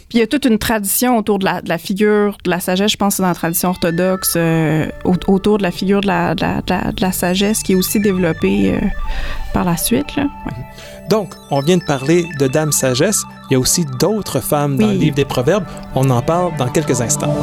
Puis 0.09 0.19
il 0.19 0.21
y 0.21 0.23
a 0.23 0.27
toute 0.27 0.45
une 0.45 0.57
tradition 0.57 1.17
autour 1.17 1.37
de 1.37 1.43
la, 1.43 1.61
de 1.61 1.67
la 1.67 1.77
figure 1.77 2.37
de 2.45 2.49
la 2.49 2.61
sagesse, 2.61 2.93
je 2.93 2.95
pense 2.95 3.17
que 3.17 3.23
dans 3.23 3.27
la 3.27 3.35
tradition 3.35 3.69
orthodoxe, 3.69 4.35
euh, 4.37 4.87
autour 5.03 5.57
de 5.57 5.63
la 5.63 5.71
figure 5.71 5.99
de 5.99 6.07
la, 6.07 6.33
de 6.33 6.41
la, 6.45 6.61
de 6.61 7.01
la, 7.01 7.11
sagesse 7.11 7.61
qui 7.61 7.73
est 7.73 7.75
aussi 7.75 7.99
développée 7.99 8.71
euh, 8.73 8.79
par 9.53 9.65
la 9.65 9.75
suite. 9.75 10.15
Là. 10.15 10.23
Ouais. 10.45 10.53
Donc, 11.09 11.33
on 11.51 11.59
vient 11.59 11.75
de 11.75 11.83
parler 11.83 12.25
de 12.39 12.47
Dame 12.47 12.71
Sagesse. 12.71 13.23
Il 13.49 13.53
y 13.53 13.55
a 13.57 13.59
aussi 13.59 13.83
d'autres 13.99 14.39
femmes 14.39 14.77
dans 14.77 14.87
Oui. 14.87 14.93
le 14.93 14.99
livre 14.99 15.15
des 15.15 15.25
Proverbes. 15.25 15.65
On 15.93 16.09
en 16.09 16.21
parle 16.21 16.55
dans 16.55 16.69
quelques 16.69 17.01
instants. 17.01 17.33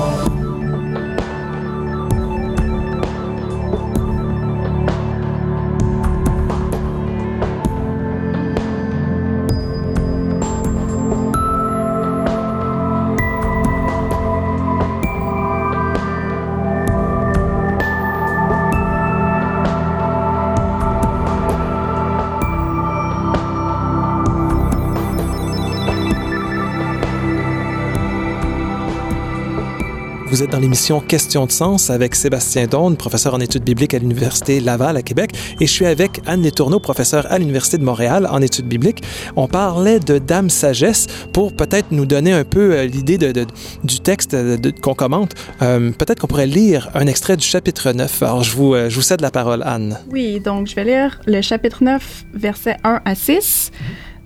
Vous 30.35 30.43
êtes 30.43 30.51
dans 30.51 30.59
l'émission 30.59 30.99
Questions 30.99 31.47
de 31.47 31.53
sens 31.53 31.91
avec 31.91 32.17
Sébastien 32.17 32.67
Daune, 32.67 32.97
professeur 32.97 33.35
en 33.35 33.39
études 33.39 33.63
bibliques 33.63 33.95
à 33.95 34.01
l'Université 34.01 34.59
Laval 34.59 34.97
à 34.97 35.03
Québec, 35.03 35.31
et 35.61 35.67
je 35.69 35.71
suis 35.71 35.87
avec 35.87 36.21
Anne 36.27 36.43
Letourneau, 36.43 36.81
professeure 36.81 37.25
à 37.31 37.39
l'Université 37.39 37.79
de 37.79 37.85
Montréal 37.85 38.27
en 38.29 38.43
études 38.43 38.67
bibliques. 38.67 39.05
On 39.37 39.47
parlait 39.47 40.01
de 40.01 40.19
Dame 40.19 40.51
Sagesse 40.51 41.07
pour 41.33 41.55
peut-être 41.55 41.93
nous 41.93 42.05
donner 42.05 42.33
un 42.33 42.43
peu 42.43 42.73
euh, 42.73 42.87
l'idée 42.87 43.17
du 43.17 44.01
texte 44.01 44.37
qu'on 44.81 44.95
commente. 44.95 45.35
Euh, 45.63 45.93
peut-être 45.93 46.19
qu'on 46.19 46.27
pourrait 46.27 46.49
lire 46.49 46.91
un 46.95 47.07
extrait 47.07 47.37
du 47.37 47.47
chapitre 47.47 47.93
9. 47.93 48.23
Alors, 48.25 48.43
je 48.43 48.57
vous, 48.57 48.75
euh, 48.75 48.91
je 48.91 48.97
vous 48.97 49.03
cède 49.03 49.21
la 49.21 49.31
parole, 49.31 49.63
Anne. 49.65 50.01
Oui, 50.11 50.41
donc 50.41 50.67
je 50.67 50.75
vais 50.75 50.85
lire 50.85 51.21
le 51.27 51.43
chapitre 51.43 51.85
9, 51.85 52.25
versets 52.35 52.79
1 52.83 53.03
à 53.05 53.15
6. 53.15 53.71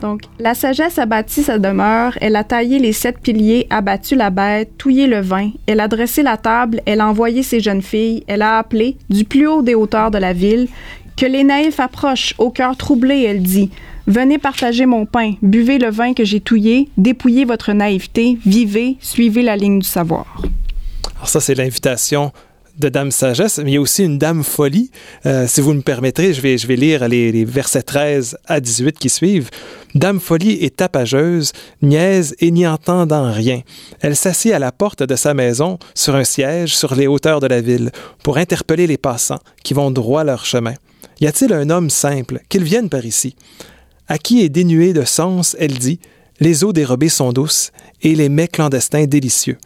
Donc, 0.01 0.23
la 0.39 0.55
sagesse 0.55 0.99
a 0.99 1.07
bâti 1.07 1.43
sa 1.43 1.59
demeure, 1.59 2.17
elle 2.21 2.37
a 2.37 2.45
taillé 2.45 2.79
les 2.79 2.93
sept 2.93 3.19
piliers, 3.19 3.67
abattu 3.69 4.15
la 4.15 4.31
bête, 4.31 4.71
touillé 4.79 5.07
le 5.07 5.21
vin, 5.21 5.51
elle 5.67 5.81
a 5.81 5.89
dressé 5.89 6.23
la 6.23 6.37
table, 6.37 6.81
elle 6.87 7.01
a 7.01 7.09
envoyé 7.09 7.43
ses 7.43 7.61
jeunes 7.61 7.83
filles, 7.83 8.23
elle 8.29 8.43
a 8.43 8.59
appelé, 8.59 8.97
du 9.11 9.25
plus 9.25 9.49
haut 9.49 9.63
des 9.63 9.75
hauteurs 9.75 10.13
de 10.13 10.19
la 10.19 10.33
ville, 10.33 10.69
que 11.17 11.27
les 11.27 11.43
naïfs 11.43 11.81
approchent, 11.81 12.35
au 12.39 12.51
cœur 12.51 12.77
troublé, 12.77 13.23
elle 13.23 13.43
dit 13.43 13.71
Venez 14.07 14.39
partager 14.39 14.87
mon 14.87 15.05
pain, 15.05 15.35
buvez 15.43 15.79
le 15.79 15.91
vin 15.91 16.15
que 16.15 16.25
j'ai 16.25 16.41
touillé, 16.41 16.89
dépouillez 16.97 17.45
votre 17.45 17.73
naïveté, 17.73 18.39
vivez, 18.47 18.97
suivez 19.01 19.43
la 19.43 19.57
ligne 19.57 19.81
du 19.81 19.87
savoir. 19.87 20.41
Alors, 21.17 21.29
ça, 21.29 21.41
c'est 21.41 21.57
l'invitation 21.57 22.33
de 22.79 22.89
Dame 22.89 23.11
Sagesse, 23.11 23.59
mais 23.59 23.73
il 23.73 23.75
y 23.75 23.77
a 23.77 23.81
aussi 23.81 24.05
une 24.05 24.19
Dame 24.19 24.45
Folie. 24.45 24.91
Euh, 25.27 25.47
si 25.47 25.61
vous 25.61 25.75
me 25.75 25.83
permettrez, 25.83 26.33
je 26.33 26.41
vais, 26.41 26.59
je 26.59 26.67
vais 26.67 26.77
lire 26.77 27.09
les, 27.09 27.45
versets 27.45 27.83
13 27.83 28.39
à 28.47 28.61
18 28.61 28.99
qui 28.99 29.09
suivent. 29.09 29.51
Dame 29.95 30.21
Folie 30.21 30.65
est 30.65 30.77
tapageuse, 30.77 31.53
niaise 31.83 32.37
et 32.39 32.51
n'y 32.51 32.67
entendant 32.67 33.33
rien. 33.33 33.63
Elle 34.01 34.17
s'assied 34.17 34.53
à 34.53 34.59
la 34.59 34.73
porte 34.73 35.03
de 35.03 35.17
sa 35.17 35.35
maison, 35.35 35.79
sur 35.95 36.15
un 36.15 36.25
siège, 36.25 36.77
sur 36.77 36.95
les 36.95 37.07
hauteurs 37.07 37.41
de 37.41 37.47
la 37.47 37.61
ville, 37.61 37.91
pour 38.23 38.37
interpeller 38.37 38.87
les 38.87 38.99
passants 38.99 39.41
qui 39.65 39.75
vont 39.75 39.91
droit 39.91 40.25
leur 40.25 40.45
chemin. 40.45 40.75
Y 41.21 41.27
a-t-il 41.27 41.53
un 41.53 41.71
homme 41.71 41.91
simple, 41.91 42.41
qu'il 42.49 42.65
vienne 42.65 42.89
par 42.89 43.05
ici? 43.05 43.35
À 44.07 44.19
qui 44.19 44.43
est 44.43 44.49
dénué 44.49 44.93
de 44.93 45.05
sens, 45.05 45.57
elle 45.59 45.79
dit, 45.79 45.99
les 46.41 46.63
eaux 46.63 46.73
dérobées 46.73 47.09
sont 47.09 47.33
douces 47.33 47.73
et 48.03 48.15
les 48.15 48.29
mets 48.29 48.47
clandestins 48.47 49.07
délicieux. 49.07 49.59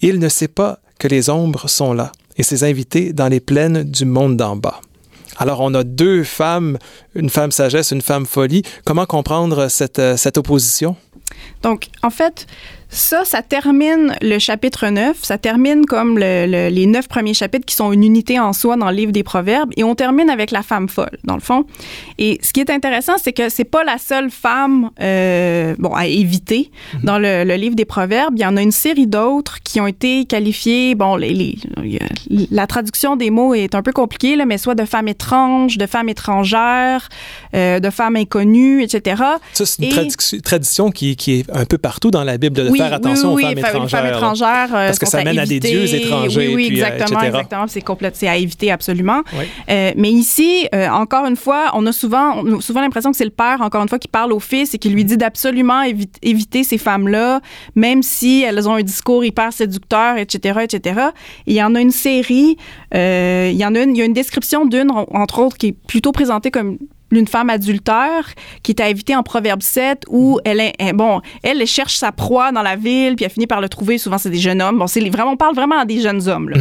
Il 0.00 0.18
ne 0.18 0.28
sait 0.28 0.48
pas 0.48 0.80
que 0.98 1.08
les 1.08 1.30
ombres 1.30 1.68
sont 1.68 1.94
là 1.94 2.12
et 2.36 2.42
ses 2.42 2.64
invités 2.64 3.12
dans 3.12 3.28
les 3.28 3.40
plaines 3.40 3.84
du 3.84 4.04
monde 4.04 4.36
d'en 4.36 4.56
bas. 4.56 4.80
Alors, 5.36 5.60
on 5.60 5.74
a 5.74 5.82
deux 5.82 6.22
femmes, 6.22 6.78
une 7.14 7.30
femme 7.30 7.50
sagesse, 7.50 7.90
une 7.90 8.02
femme 8.02 8.26
folie. 8.26 8.62
Comment 8.84 9.06
comprendre 9.06 9.68
cette, 9.68 9.98
euh, 9.98 10.16
cette 10.16 10.38
opposition? 10.38 10.96
Donc, 11.62 11.88
en 12.02 12.10
fait, 12.10 12.46
ça, 12.94 13.24
ça 13.24 13.42
termine 13.42 14.16
le 14.22 14.38
chapitre 14.38 14.88
9. 14.88 15.18
Ça 15.22 15.36
termine 15.36 15.84
comme 15.84 16.18
le, 16.18 16.46
le, 16.46 16.68
les 16.68 16.86
neuf 16.86 17.08
premiers 17.08 17.34
chapitres 17.34 17.66
qui 17.66 17.74
sont 17.74 17.92
une 17.92 18.04
unité 18.04 18.38
en 18.38 18.52
soi 18.52 18.76
dans 18.76 18.90
le 18.90 18.96
livre 18.96 19.12
des 19.12 19.22
Proverbes. 19.22 19.70
Et 19.76 19.84
on 19.84 19.94
termine 19.94 20.30
avec 20.30 20.50
la 20.50 20.62
femme 20.62 20.88
folle, 20.88 21.18
dans 21.24 21.34
le 21.34 21.40
fond. 21.40 21.64
Et 22.18 22.38
ce 22.42 22.52
qui 22.52 22.60
est 22.60 22.70
intéressant, 22.70 23.14
c'est 23.22 23.32
que 23.32 23.48
c'est 23.48 23.64
pas 23.64 23.84
la 23.84 23.98
seule 23.98 24.30
femme 24.30 24.90
euh, 25.00 25.74
bon, 25.78 25.92
à 25.92 26.06
éviter 26.06 26.70
-hmm. 26.70 27.04
dans 27.04 27.18
le, 27.18 27.44
le, 27.44 27.54
livre 27.56 27.74
des 27.74 27.84
Proverbes. 27.84 28.34
Il 28.36 28.42
y 28.42 28.46
en 28.46 28.56
a 28.56 28.62
une 28.62 28.72
série 28.86 29.06
d'autres 29.06 29.58
qui 29.62 29.80
ont 29.80 29.86
été 29.86 30.24
qualifiées. 30.24 30.94
Bon, 30.94 31.16
les, 31.16 31.32
les, 31.32 31.58
la 32.50 32.66
traduction 32.66 33.16
des 33.16 33.30
mots 33.30 33.54
est 33.54 33.74
un 33.74 33.82
peu 33.82 33.92
compliquée, 33.92 34.36
là, 34.36 34.46
mais 34.46 34.58
soit 34.58 34.74
de 34.74 34.84
femmes 34.84 35.08
étranges, 35.08 35.78
de 35.78 35.86
femmes 35.86 36.08
étrangères, 36.08 37.08
euh, 37.54 37.80
de 37.80 37.90
femmes 37.90 38.16
inconnues, 38.16 38.82
etc. 38.82 39.22
Ça, 39.52 39.66
c'est 39.66 39.82
une 39.82 40.38
Et, 40.38 40.40
tradition 40.42 40.90
qui, 40.90 41.16
qui, 41.16 41.40
est 41.40 41.50
un 41.52 41.64
peu 41.64 41.78
partout 41.78 42.10
dans 42.10 42.24
la 42.24 42.38
Bible 42.38 42.56
de 42.56 42.68
oui, 42.70 42.78
faire 42.84 42.94
attention 42.94 43.34
oui, 43.34 43.44
aux 43.44 43.46
femmes 43.46 43.58
étrangères. 43.58 44.00
Femmes 44.00 44.14
étrangères 44.14 44.68
parce 44.70 44.98
que 44.98 45.06
ça 45.06 45.24
mène 45.24 45.38
à, 45.38 45.42
à, 45.42 45.46
des 45.46 45.60
dieux 45.60 45.94
étrangers. 45.94 46.48
Oui, 46.48 46.54
oui, 46.54 46.66
puis, 46.68 46.80
exactement, 46.80 47.20
euh, 47.20 47.26
exactement. 47.26 47.66
C'est 47.68 48.28
à 48.28 48.36
éviter 48.36 48.70
absolument. 48.70 49.22
Oui. 49.32 49.44
Euh, 49.70 49.92
mais 49.96 50.10
ici, 50.10 50.68
euh, 50.74 50.88
encore 50.88 51.26
une 51.26 51.36
fois, 51.36 51.70
on 51.74 51.86
a 51.86 51.92
souvent, 51.92 52.38
on 52.38 52.58
a 52.58 52.60
souvent 52.60 52.80
l'impression 52.80 53.10
que 53.10 53.16
c'est 53.16 53.24
le 53.24 53.30
père, 53.30 53.60
encore 53.60 53.82
une 53.82 53.88
fois, 53.88 53.98
qui 53.98 54.08
parle 54.08 54.32
au 54.32 54.40
fils 54.40 54.74
et 54.74 54.78
qui 54.78 54.90
lui 54.90 55.04
dit 55.04 55.16
d'absolument 55.16 55.82
éviter, 55.82 56.18
éviter 56.22 56.64
ces 56.64 56.78
femmes-là, 56.78 57.40
même 57.74 58.02
si 58.02 58.42
elles 58.42 58.68
ont 58.68 58.74
un 58.74 58.82
discours 58.82 59.24
hyper 59.24 59.52
séducteur, 59.52 60.16
etc., 60.18 60.60
etc. 60.62 61.00
Et 61.46 61.52
il 61.52 61.56
y 61.56 61.62
en 61.62 61.74
a 61.74 61.80
une 61.80 61.90
série, 61.90 62.56
euh, 62.94 63.50
il 63.52 63.58
y 63.58 63.64
en 63.64 63.74
a 63.74 63.82
une, 63.82 63.94
il 63.94 63.98
y 63.98 64.02
a 64.02 64.04
une 64.04 64.12
description 64.12 64.66
d'une, 64.66 64.90
entre 64.90 65.40
autres, 65.40 65.56
qui 65.56 65.68
est 65.68 65.76
plutôt 65.86 66.12
présentée 66.12 66.50
comme 66.50 66.78
une 67.16 67.28
femme 67.28 67.50
adultère 67.50 68.32
qui 68.62 68.72
est 68.72 68.80
éviter 68.80 69.16
en 69.16 69.22
Proverbe 69.22 69.62
7 69.62 70.02
où 70.08 70.38
elle 70.44 70.60
est, 70.60 70.72
elle- 70.78 70.94
bon, 70.94 71.20
elle, 71.42 71.60
elle 71.60 71.66
cherche 71.66 71.94
sa 71.96 72.12
proie 72.12 72.52
dans 72.52 72.62
la 72.62 72.76
ville 72.76 73.16
puis 73.16 73.24
elle 73.24 73.30
finit 73.30 73.46
par 73.46 73.60
le 73.60 73.68
trouver. 73.68 73.98
Souvent, 73.98 74.18
c'est 74.18 74.30
des 74.30 74.38
jeunes 74.38 74.60
hommes. 74.62 74.78
Bon, 74.78 74.86
c'est 74.86 75.00
vraiment, 75.08 75.32
on 75.32 75.36
parle 75.36 75.54
vraiment 75.54 75.78
à 75.80 75.84
des 75.84 76.00
jeunes 76.00 76.28
hommes. 76.28 76.50
là. 76.50 76.56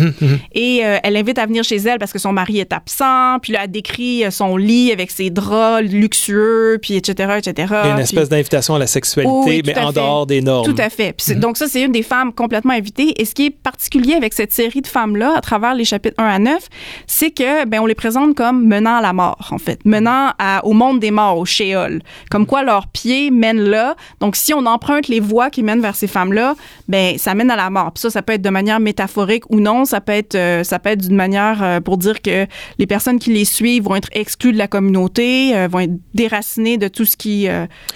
Et 0.53 0.85
euh, 0.85 0.97
elle 1.03 1.17
invite 1.17 1.37
à 1.39 1.45
venir 1.45 1.63
chez 1.63 1.77
elle 1.77 1.99
parce 1.99 2.13
que 2.13 2.19
son 2.19 2.31
mari 2.33 2.59
est 2.59 2.71
absent. 2.73 3.39
Puis 3.41 3.53
là, 3.53 3.61
elle 3.63 3.71
décrit 3.71 4.23
euh, 4.25 4.31
son 4.31 4.55
lit 4.57 4.91
avec 4.91 5.11
ses 5.11 5.29
draps 5.29 5.83
luxueux, 5.83 6.77
puis 6.81 6.95
etc., 6.95 7.33
etc. 7.37 7.53
Il 7.57 7.73
y 7.73 7.75
a 7.75 7.87
une 7.89 7.93
Puis- 7.95 8.03
espèce 8.03 8.29
d'invitation 8.29 8.75
à 8.75 8.79
la 8.79 8.87
sexualité, 8.87 9.31
Oui, 9.33 9.61
mais 9.65 9.77
en 9.77 9.87
fait. 9.87 9.93
dehors 9.93 10.25
des 10.25 10.41
normes. 10.41 10.65
Tout 10.65 10.75
à 10.81 10.89
fait. 10.89 11.13
Puis 11.13 11.25
c'est- 11.25 11.35
Donc 11.35 11.57
ça, 11.57 11.67
c'est 11.67 11.81
une 11.81 11.91
des 11.91 12.03
femmes 12.03 12.31
complètement 12.33 12.73
invitées. 12.73 13.13
Et 13.21 13.25
ce 13.25 13.33
qui 13.33 13.47
est 13.47 13.49
particulier 13.49 14.13
avec 14.13 14.33
cette 14.33 14.51
série 14.51 14.81
de 14.81 14.87
femmes-là, 14.87 15.33
à 15.37 15.41
travers 15.41 15.73
les 15.73 15.85
chapitres 15.85 16.15
1 16.17 16.25
à 16.25 16.39
9, 16.39 16.67
c'est 17.07 17.31
que 17.31 17.65
ben 17.65 17.79
on 17.81 17.85
les 17.85 17.95
présente 17.95 18.35
comme 18.35 18.65
menant 18.67 18.97
à 18.97 19.01
la 19.01 19.13
mort, 19.13 19.49
en 19.51 19.57
fait, 19.57 19.79
menant 19.85 20.29
à- 20.39 20.42
au 20.63 20.73
monde 20.73 20.99
des 20.99 21.11
morts, 21.11 21.37
au 21.37 21.45
Sheol. 21.45 22.01
Comme 22.29 22.45
quoi 22.45 22.63
leurs 22.63 22.87
pieds 22.87 23.31
mènent 23.31 23.63
là. 23.63 23.95
Donc 24.19 24.35
si 24.35 24.53
on 24.53 24.65
emprunte 24.65 25.07
les 25.07 25.19
voies 25.19 25.49
qui 25.49 25.63
mènent 25.63 25.81
vers 25.81 25.95
ces 25.95 26.07
femmes-là, 26.07 26.55
ben 26.87 27.17
ça 27.17 27.33
mène 27.35 27.51
à 27.51 27.55
la 27.55 27.69
mort. 27.69 27.91
Puis 27.91 28.01
ça, 28.01 28.09
ça 28.09 28.21
peut 28.21 28.33
être 28.33 28.41
de 28.41 28.49
manière 28.49 28.79
métaphorique 28.79 29.43
ou 29.49 29.59
non. 29.59 29.85
Ça 29.85 30.01
peut 30.01 30.11
être, 30.11 30.35
euh, 30.35 30.63
ça 30.63 30.79
peut 30.79 30.89
être 30.89 31.01
d'une 31.01 31.15
manière 31.15 31.61
euh, 31.61 31.79
pour 31.79 31.97
dire 31.97 32.21
que 32.21 32.45
les 32.77 32.87
personnes 32.87 33.19
qui 33.19 33.33
les 33.33 33.45
suivent 33.45 33.83
vont 33.83 33.95
être 33.95 34.09
exclues 34.13 34.53
de 34.53 34.57
la 34.57 34.67
communauté, 34.67 35.55
euh, 35.55 35.67
vont 35.69 35.79
être 35.79 35.97
déracinées 36.13 36.77
de 36.77 36.87
tout 36.87 37.05
ce 37.05 37.17
qui, 37.17 37.47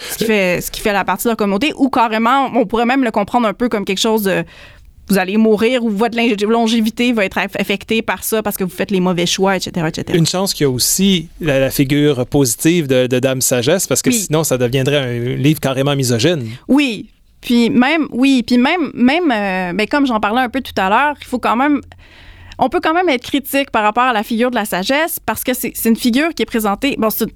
ce 0.09 0.17
qui 0.17 0.25
fait, 0.25 0.61
ce 0.61 0.71
qui 0.71 0.81
fait 0.81 0.93
la 0.93 1.05
partie 1.05 1.25
de 1.25 1.29
la 1.29 1.35
communauté, 1.35 1.73
ou 1.75 1.89
carrément, 1.89 2.49
on 2.53 2.65
pourrait 2.65 2.85
même 2.85 3.03
le 3.03 3.11
comprendre 3.11 3.47
un 3.47 3.53
peu 3.53 3.69
comme 3.69 3.85
quelque 3.85 3.99
chose 3.99 4.23
de 4.23 4.43
vous 5.09 5.17
allez 5.17 5.37
mourir 5.37 5.83
ou 5.83 5.89
votre 5.89 6.17
longévité 6.45 7.13
va 7.13 7.25
être 7.25 7.37
aff- 7.37 7.59
affectée 7.59 8.01
par 8.01 8.23
ça 8.23 8.43
parce 8.43 8.57
que 8.57 8.63
vous 8.63 8.69
faites 8.69 8.91
les 8.91 8.99
mauvais 8.99 9.25
choix, 9.25 9.55
etc., 9.55 9.85
etc. 9.87 10.17
Une 10.17 10.25
chance 10.25 10.53
qu'il 10.53 10.63
y 10.63 10.67
a 10.67 10.69
aussi 10.69 11.29
la, 11.39 11.59
la 11.59 11.69
figure 11.69 12.25
positive 12.25 12.87
de, 12.87 13.07
de 13.07 13.19
Dame 13.19 13.41
Sagesse, 13.41 13.87
parce 13.87 14.01
que 14.01 14.09
Oui. 14.09 14.15
sinon, 14.17 14.43
ça 14.43 14.57
deviendrait 14.57 14.97
un 14.97 15.35
livre 15.35 15.59
carrément 15.59 15.95
misogyne. 15.95 16.45
Oui. 16.67 17.09
Puis 17.41 17.69
même, 17.69 18.07
oui, 18.11 18.43
puis 18.45 18.57
même, 18.57 18.91
même, 18.93 19.31
euh, 19.31 19.71
ben 19.73 19.87
comme 19.87 20.05
j'en 20.07 20.19
parlais 20.19 20.41
un 20.41 20.49
peu 20.49 20.59
tout 20.61 20.73
à 20.77 20.89
l'heure, 20.89 21.15
il 21.21 21.25
faut 21.25 21.39
quand 21.39 21.55
même, 21.55 21.81
on 22.57 22.67
peut 22.67 22.79
quand 22.83 22.93
même 22.95 23.07
être 23.09 23.23
critique 23.23 23.69
par 23.71 23.83
rapport 23.83 24.03
à 24.05 24.11
la 24.13 24.23
figure 24.23 24.49
de 24.49 24.55
la 24.55 24.65
sagesse 24.65 25.19
parce 25.25 25.43
que 25.43 25.53
c'est 25.53 25.71
c'est 25.75 25.87
une 25.89 25.95
figure 25.95 26.33
qui 26.33 26.41
est 26.41 26.47
présentée, 26.47 26.95
bon, 26.97 27.09
c'est 27.11 27.27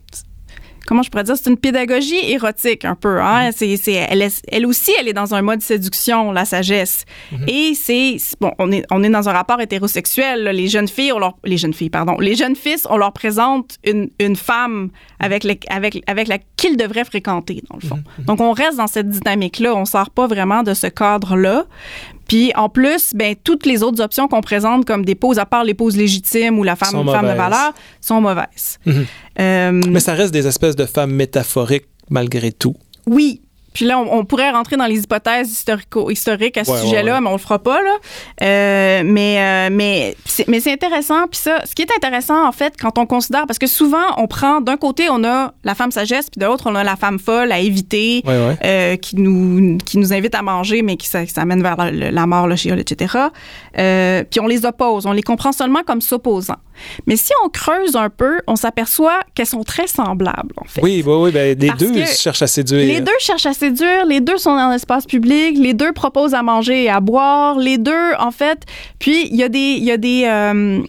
comment 0.88 1.04
je 1.04 1.10
pourrais 1.10 1.24
dire, 1.24 1.36
c'est 1.38 1.50
une 1.50 1.58
pédagogie 1.58 2.20
érotique 2.32 2.86
un 2.86 2.96
peu. 2.96 3.22
Hein? 3.22 3.52
C'est, 3.56 3.78
c'est, 3.78 3.94
elle, 3.94 4.22
est- 4.22 4.44
elle 4.52 4.66
aussi, 4.66 4.92
elle 5.00 5.08
est 5.08 5.14
dans 5.14 5.34
un 5.36 5.42
mode 5.42 5.62
séduction, 5.62 6.32
la 6.32 6.46
sagesse. 6.46 7.06
Et 7.48 7.74
c'est, 7.76 8.18
bon, 8.40 8.52
on 8.60 8.72
est, 8.72 8.86
on 8.92 9.04
est 9.04 9.10
dans 9.10 9.30
un 9.30 9.34
rapport 9.34 9.60
hétérosexuel. 9.62 10.44
là. 10.44 10.54
Les 10.54 10.68
jeunes 10.68 10.88
filles, 10.88 11.12
on 11.14 11.20
leur, 11.20 11.36
les 11.44 11.58
jeunes 11.58 11.74
filles, 11.74 11.90
pardon, 11.90 12.18
les 12.20 12.36
jeunes 12.36 12.56
fils, 12.56 12.86
on 12.90 12.98
leur 12.98 13.14
présente 13.14 13.78
une, 13.86 14.10
une 14.20 14.36
femme 14.36 14.90
avec, 15.20 15.44
les, 15.44 15.60
avec, 15.70 16.02
avec 16.08 16.28
la 16.28 16.38
qu'ils 16.58 16.78
devraient 16.78 17.06
fréquenter 17.06 17.64
dans 17.70 17.78
le 17.82 17.88
fond. 17.88 18.00
Donc 18.20 18.40
on 18.42 18.52
reste 18.52 18.78
dans 18.78 18.88
cette 18.88 19.10
dynamique-là. 19.10 19.74
On 19.76 19.86
sort 19.86 20.10
pas 20.10 20.28
vraiment 20.28 20.64
de 20.64 20.74
ce 20.74 20.88
cadre-là. 20.88 21.66
Puis 22.32 22.54
en 22.56 22.70
plus, 22.70 23.12
ben 23.14 23.36
toutes 23.44 23.66
les 23.66 23.84
autres 23.84 24.02
options 24.02 24.30
qu'on 24.30 24.40
présente 24.40 24.86
comme 24.86 25.04
des 25.04 25.16
poses, 25.16 25.38
à 25.38 25.46
part 25.46 25.66
les 25.66 25.74
poses 25.74 25.98
légitimes 25.98 26.58
ou 26.60 26.64
la 26.64 26.78
femme, 26.78 26.92
femme 26.92 27.28
de 27.28 27.34
valeur, 27.34 27.74
sont 28.00 28.22
mauvaises. 28.22 28.80
Mhm. 28.86 29.06
Euh, 29.42 29.82
Mais 29.90 30.00
ça 30.00 30.14
reste 30.14 30.34
des 30.34 30.48
espèces 30.48 30.78
de 30.78 30.86
femmes 30.86 31.12
métaphoriques 31.12 31.88
malgré 32.10 32.54
tout. 32.54 32.76
oui. 33.06 33.42
Puis 33.74 33.86
là, 33.86 33.98
on, 34.00 34.20
on 34.20 34.26
pourrait 34.26 34.52
rentrer 34.52 34.76
dans 34.78 34.86
les 34.86 35.00
hypothèses 35.00 35.50
historiques 36.10 36.58
à 36.58 36.64
ce 36.64 36.72
Ouais, 36.72 36.78
sujet-là, 36.82 37.16
ouais. 37.16 37.22
mais 37.22 37.28
on 37.30 37.34
le 37.34 37.38
fera 37.38 37.60
pas 37.60 37.82
là. 37.82 37.96
Euh, 38.42 39.02
mais 39.06 39.38
euh, 39.40 39.70
mais 39.72 40.16
c'est, 40.26 40.48
mais 40.48 40.60
c'est 40.60 40.72
intéressant. 40.74 41.28
Puis 41.28 41.40
ça, 41.40 41.62
ce 41.66 41.74
qui 41.76 41.82
est 41.82 41.92
intéressant 41.96 42.46
en 42.48 42.52
fait, 42.52 42.74
quand 42.80 42.98
on 42.98 43.06
considère, 43.06 43.46
parce 43.48 43.60
que 43.60 43.68
souvent 43.68 44.06
on 44.18 44.28
prend 44.28 44.62
d'un 44.62 44.78
côté 44.78 45.10
on 45.10 45.24
a 45.24 45.54
la 45.64 45.76
femme 45.76 45.92
sagesse, 45.92 46.30
puis 46.30 46.40
de 46.40 46.46
l'autre 46.46 46.66
on 46.70 46.76
a 46.76 46.84
la 46.84 46.96
femme 46.96 47.20
folle 47.20 47.52
à 47.52 47.60
éviter, 47.60 48.24
euh, 48.28 48.96
qui 48.98 49.16
nous 49.18 49.78
qui 49.80 49.98
nous 49.98 50.14
invite 50.14 50.36
à 50.36 50.42
manger, 50.42 50.82
mais 50.82 50.98
qui 50.98 51.08
s'amène 51.08 51.62
vers 51.62 51.78
la, 51.78 51.92
la 52.12 52.26
mort, 52.28 52.48
le 52.48 52.56
chiol, 52.56 52.80
etc. 52.80 53.16
Puis 54.30 54.40
on 54.40 54.48
les 54.48 54.66
oppose, 54.66 55.06
on 55.06 55.12
les 55.14 55.24
comprend 55.24 55.52
seulement 55.52 55.84
comme 55.86 56.02
s'opposant. 56.02 56.58
Mais 57.06 57.16
si 57.16 57.32
on 57.46 57.50
creuse 57.50 57.96
un 57.96 58.10
peu, 58.10 58.40
on 58.48 58.56
s'aperçoit 58.56 59.20
qu'elles 59.36 59.46
sont 59.46 59.64
très 59.64 59.86
semblables 59.88 60.54
en 60.58 60.66
fait. 60.66 60.82
Oui, 60.82 61.04
oui, 61.06 61.14
oui. 61.16 61.32
Ben, 61.32 61.58
les 61.60 61.68
Parce 61.68 61.80
deux 61.80 62.06
cherchent 62.06 62.42
à 62.42 62.48
séduire. 62.48 62.88
Les 62.88 63.02
deux 63.02 63.12
cherchent 63.20 63.46
à 63.46 63.54
séduire, 63.62 64.06
les 64.06 64.20
deux 64.20 64.38
sont 64.38 64.56
dans 64.56 64.70
l'espace 64.70 65.06
public, 65.06 65.58
les 65.58 65.74
deux 65.74 65.94
proposent 65.94 66.34
à 66.34 66.42
manger 66.42 66.84
et 66.86 66.90
à 66.90 67.00
boire, 67.00 67.60
les 67.60 67.78
deux, 67.78 68.14
en 68.20 68.32
fait. 68.32 68.66
Puis, 69.00 69.28
il 69.28 69.36
y 69.36 69.44
a 69.44 69.50
des. 69.50 69.78
Y 69.78 69.92
a 69.92 69.98
des 69.98 70.24
euh, 70.26 70.82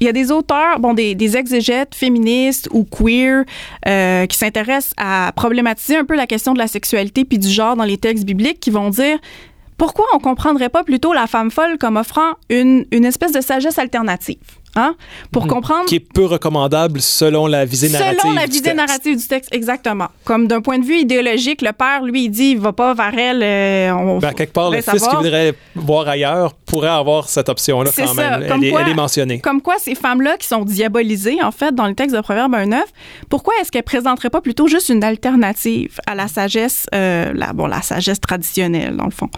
il 0.00 0.06
y 0.06 0.08
a 0.08 0.12
des 0.12 0.32
auteurs, 0.32 0.80
bon, 0.80 0.94
des, 0.94 1.14
des 1.14 1.36
exégètes 1.36 1.94
féministes 1.94 2.68
ou 2.72 2.82
queer 2.82 3.44
euh, 3.86 4.26
qui 4.26 4.36
s'intéressent 4.36 4.94
à 4.96 5.30
problématiser 5.36 5.96
un 5.96 6.04
peu 6.04 6.16
la 6.16 6.26
question 6.26 6.54
de 6.54 6.58
la 6.58 6.66
sexualité 6.66 7.24
puis 7.24 7.38
du 7.38 7.48
genre 7.48 7.76
dans 7.76 7.84
les 7.84 7.98
textes 7.98 8.24
bibliques 8.24 8.58
qui 8.58 8.70
vont 8.70 8.90
dire 8.90 9.18
pourquoi 9.76 10.06
on 10.12 10.18
comprendrait 10.18 10.70
pas 10.70 10.82
plutôt 10.82 11.12
la 11.12 11.28
femme 11.28 11.52
folle 11.52 11.78
comme 11.78 11.96
offrant 11.96 12.32
une, 12.50 12.84
une 12.90 13.04
espèce 13.04 13.30
de 13.30 13.40
sagesse 13.40 13.78
alternative, 13.78 14.38
hein? 14.76 14.94
Pour 15.30 15.46
comprendre 15.46 15.84
Qui 15.86 15.96
est 15.96 16.00
peu 16.12 16.24
recommandable 16.24 17.00
selon 17.00 17.46
la 17.46 17.64
visée 17.64 17.88
narrative. 17.88 18.20
Selon 18.22 18.32
la 18.34 18.46
du 18.46 18.50
visée 18.52 18.62
texte. 18.64 18.76
narrative 18.76 19.16
du 19.18 19.26
texte, 19.26 19.54
exactement. 19.54 20.08
Comme 20.24 20.46
d'un 20.46 20.60
point 20.60 20.78
de 20.78 20.84
vue 20.84 20.98
idéologique, 20.98 21.62
le 21.62 21.72
père, 21.72 22.02
lui, 22.04 22.24
il 22.24 22.30
dit, 22.30 22.50
il 22.52 22.58
va 22.60 22.72
pas 22.72 22.94
vers 22.94 23.16
elle. 23.18 23.42
euh, 23.42 23.92
on, 23.92 24.18
Ben, 24.18 24.32
quelque 24.32 24.52
part, 24.52 24.70
le 24.70 24.80
fils 24.80 25.06
qui 25.06 25.16
voudrait 25.16 25.54
voir 25.74 26.08
ailleurs 26.08 26.54
pourrait 26.54 26.88
avoir 26.88 27.28
cette 27.28 27.48
option-là 27.48 27.90
quand 27.94 28.06
ça. 28.06 28.14
même. 28.14 28.42
Elle, 28.50 28.64
est, 28.64 28.70
quoi- 28.70 28.80
elle 28.82 28.88
est 28.90 28.94
mentionnée. 28.94 29.40
Comme 29.40 29.60
quoi, 29.60 29.76
ces 29.78 29.94
femmes-là 29.94 30.36
qui 30.38 30.46
sont 30.48 30.64
diabolisées, 30.64 31.42
en 31.42 31.50
fait, 31.52 31.74
dans 31.74 31.86
le 31.86 31.94
texte 31.94 32.16
de 32.16 32.20
Proverbe 32.20 32.54
1.9, 32.54 32.80
pourquoi 33.28 33.54
est-ce 33.60 33.70
qu'elles 33.70 33.82
présenteraient 33.82 34.30
pas 34.30 34.40
plutôt 34.40 34.68
juste 34.68 34.88
une 34.88 35.04
alternative 35.04 36.00
à 36.06 36.14
la 36.14 36.28
sagesse, 36.28 36.86
euh, 36.94 37.32
la, 37.34 37.52
bon, 37.52 37.66
la 37.66 37.82
sagesse 37.82 38.20
traditionnelle, 38.20 38.96
dans 38.96 39.04
le 39.04 39.10
fond? 39.10 39.28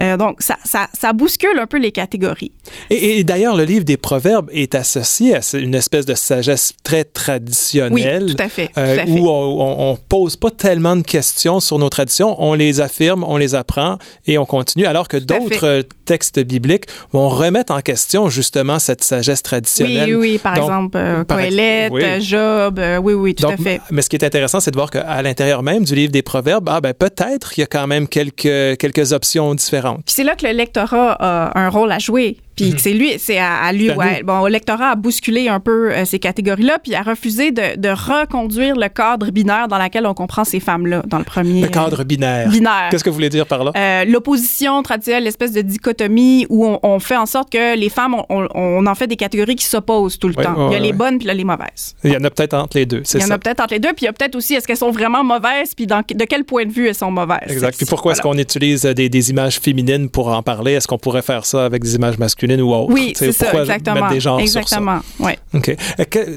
Euh, 0.00 0.16
donc, 0.16 0.42
ça, 0.42 0.56
ça, 0.64 0.88
ça 0.92 1.12
bouscule 1.12 1.58
un 1.58 1.66
peu 1.66 1.78
les 1.78 1.92
catégories. 1.92 2.52
Et, 2.90 3.18
et 3.18 3.24
d'ailleurs, 3.24 3.56
le 3.56 3.64
livre 3.64 3.84
des 3.84 3.96
Proverbes 3.96 4.50
est 4.52 4.74
associé 4.82 5.34
à 5.36 5.40
une 5.54 5.74
espèce 5.74 6.06
de 6.06 6.14
sagesse 6.14 6.74
très 6.84 6.98
Oui, 7.00 7.10
traditionnelle. 7.12 8.34
tout 8.36 8.42
à 8.42 8.48
fait. 8.48 8.66
tout 8.68 8.72
euh, 8.80 8.98
à 8.98 9.06
fait. 9.06 9.10
où 9.10 9.28
on, 9.28 9.90
on 9.92 9.96
pose 9.96 10.36
pas 10.36 10.50
tellement 10.50 10.96
de 10.96 11.02
questions 11.02 11.60
sur 11.60 11.78
nos 11.78 11.88
traditions, 11.88 12.36
on 12.42 12.54
les 12.54 12.80
affirme, 12.80 13.24
on 13.24 13.36
les 13.36 13.54
apprend 13.54 13.98
et 14.26 14.38
on 14.38 14.44
continue, 14.44 14.86
alors 14.86 15.08
que 15.08 15.16
d'autres 15.16 15.64
euh, 15.66 15.82
textes 16.04 16.38
bibliques 16.40 16.84
vont 17.12 17.28
remettre 17.28 17.72
en 17.72 17.80
question 17.80 18.28
justement 18.28 18.78
cette 18.78 19.02
sagesse 19.02 19.38
Oui, 19.38 19.42
traditionnelle. 19.42 20.16
oui, 20.16 20.32
oui, 20.32 20.38
par 20.38 20.54
Donc, 20.54 20.64
exemple, 20.64 20.96
euh, 20.98 21.24
par 21.24 21.38
Coëlette, 21.38 21.92
oui. 21.92 22.20
Job, 22.20 22.78
euh, 22.78 22.98
oui, 22.98 23.14
oui, 23.14 23.34
tout 23.34 23.42
Donc, 23.44 23.54
à 23.54 23.56
fait. 23.62 23.80
Mais 23.90 24.02
ce 24.02 24.10
qui 24.10 24.16
est 24.16 24.24
intéressant, 24.24 24.60
c'est 24.60 24.70
de 24.70 24.76
voir 24.76 24.90
qu'à 24.90 25.22
l'intérieur 25.22 25.62
même 25.62 25.84
du 25.84 25.94
livre 25.94 26.12
des 26.12 26.22
Proverbes, 26.22 26.68
ah 26.70 26.80
ben 26.80 26.92
peut-être 26.94 27.56
il 27.56 27.60
y 27.60 27.64
a 27.64 27.66
quand 27.66 27.86
même 27.86 28.08
quelques, 28.08 28.76
quelques 28.78 29.12
options 29.12 29.54
différentes. 29.54 30.02
Puis 30.04 30.14
c'est 30.14 30.24
là 30.24 30.34
que 30.36 30.46
le 30.46 30.52
lectorat 30.52 31.12
a 31.18 31.58
un 31.58 31.68
rôle 31.68 31.92
à 31.92 31.98
jouer. 31.98 32.36
Puis 32.56 32.74
que 32.74 32.80
c'est 32.80 32.92
lui, 32.92 33.14
c'est 33.18 33.38
à, 33.38 33.56
à 33.62 33.72
lui, 33.72 33.90
ouais, 33.90 34.22
bon, 34.22 34.40
au 34.40 34.48
lectorat 34.48 34.90
à 34.90 34.94
bousculer 34.94 35.48
un 35.48 35.58
peu 35.60 35.90
euh, 35.92 36.04
ces 36.04 36.18
catégories-là, 36.18 36.78
puis 36.82 36.94
à 36.94 37.02
refuser 37.02 37.50
de, 37.50 37.76
de 37.78 37.88
reconduire 37.88 38.76
le 38.76 38.88
cadre 38.88 39.30
binaire 39.30 39.68
dans 39.68 39.78
lequel 39.78 40.06
on 40.06 40.14
comprend 40.14 40.44
ces 40.44 40.60
femmes-là 40.60 41.02
dans 41.06 41.18
le 41.18 41.24
premier. 41.24 41.62
Le 41.62 41.68
cadre 41.68 42.04
binaire. 42.04 42.48
euh, 42.48 42.50
binaire. 42.50 42.88
Qu'est-ce 42.90 43.02
que 43.04 43.10
vous 43.10 43.14
voulez 43.14 43.30
dire 43.30 43.46
par 43.46 43.64
là? 43.64 43.72
Euh, 43.76 44.04
L'opposition 44.04 44.82
traditionnelle, 44.82 45.24
l'espèce 45.24 45.52
de 45.52 45.62
dichotomie 45.62 46.46
où 46.48 46.66
on, 46.66 46.78
on 46.82 46.98
fait 47.00 47.16
en 47.16 47.26
sorte 47.26 47.50
que 47.50 47.76
les 47.76 47.88
femmes, 47.88 48.14
on, 48.14 48.24
on- 48.28 48.48
on 48.54 48.86
en 48.86 48.94
fait 48.94 49.06
des 49.06 49.16
catégories 49.16 49.56
qui 49.56 49.64
s'opposent 49.64 50.18
tout 50.18 50.28
le 50.28 50.34
Ouais, 50.36 50.44
temps. 50.44 50.54
ouais, 50.54 50.66
il 50.70 50.72
y 50.72 50.76
a 50.76 50.78
les 50.80 50.86
ouais. 50.88 50.92
bonnes 50.92 51.18
puis 51.18 51.24
il 51.24 51.28
y 51.28 51.30
a 51.30 51.34
les 51.34 51.44
mauvaises. 51.44 51.94
Il 52.04 52.12
y 52.12 52.16
en 52.16 52.24
a 52.24 52.30
peut-être 52.30 52.54
entre 52.54 52.76
les 52.76 52.86
deux, 52.86 53.00
c'est 53.04 53.18
Il 53.18 53.22
y 53.22 53.24
en 53.24 53.28
ça. 53.28 53.34
a 53.34 53.38
peut-être 53.38 53.60
entre 53.60 53.74
les 53.74 53.80
deux, 53.80 53.88
puis 53.94 54.02
il 54.02 54.04
y 54.04 54.08
a 54.08 54.12
peut-être 54.12 54.34
aussi 54.36 54.54
est-ce 54.54 54.66
qu'elles 54.66 54.76
sont 54.76 54.90
vraiment 54.90 55.24
mauvaises, 55.24 55.74
puis 55.74 55.86
dans, 55.86 56.00
de 56.00 56.24
quel 56.24 56.44
point 56.44 56.64
de 56.66 56.72
vue 56.72 56.88
elles 56.88 56.94
sont 56.94 57.10
mauvaises? 57.10 57.48
Exact. 57.50 57.76
Puis 57.76 57.86
pourquoi 57.86 58.12
est-ce 58.12 58.22
qu'on 58.22 58.36
utilise 58.38 58.82
des, 58.82 59.08
des 59.08 59.30
images 59.30 59.58
féminines 59.58 60.08
pour 60.10 60.28
en 60.28 60.42
parler? 60.42 60.72
Est-ce 60.72 60.86
qu'on 60.86 60.98
pourrait 60.98 61.22
faire 61.22 61.44
ça 61.46 61.64
avec 61.64 61.82
des 61.82 61.94
images 61.94 62.18
masculines? 62.18 62.41
Ou 62.62 62.74
autres? 62.74 62.92
Oui, 62.92 63.12
c'est 63.16 63.32
ça, 63.32 63.52
exactement. 63.52 63.94
Mettre 63.96 64.08
des 64.10 64.20
genres 64.20 64.40
exactement. 64.40 65.00
Ouais. 65.18 65.38
sur 65.54 65.60
ça? 65.64 65.72
OK. 65.74 65.76
Euh, 66.16 66.36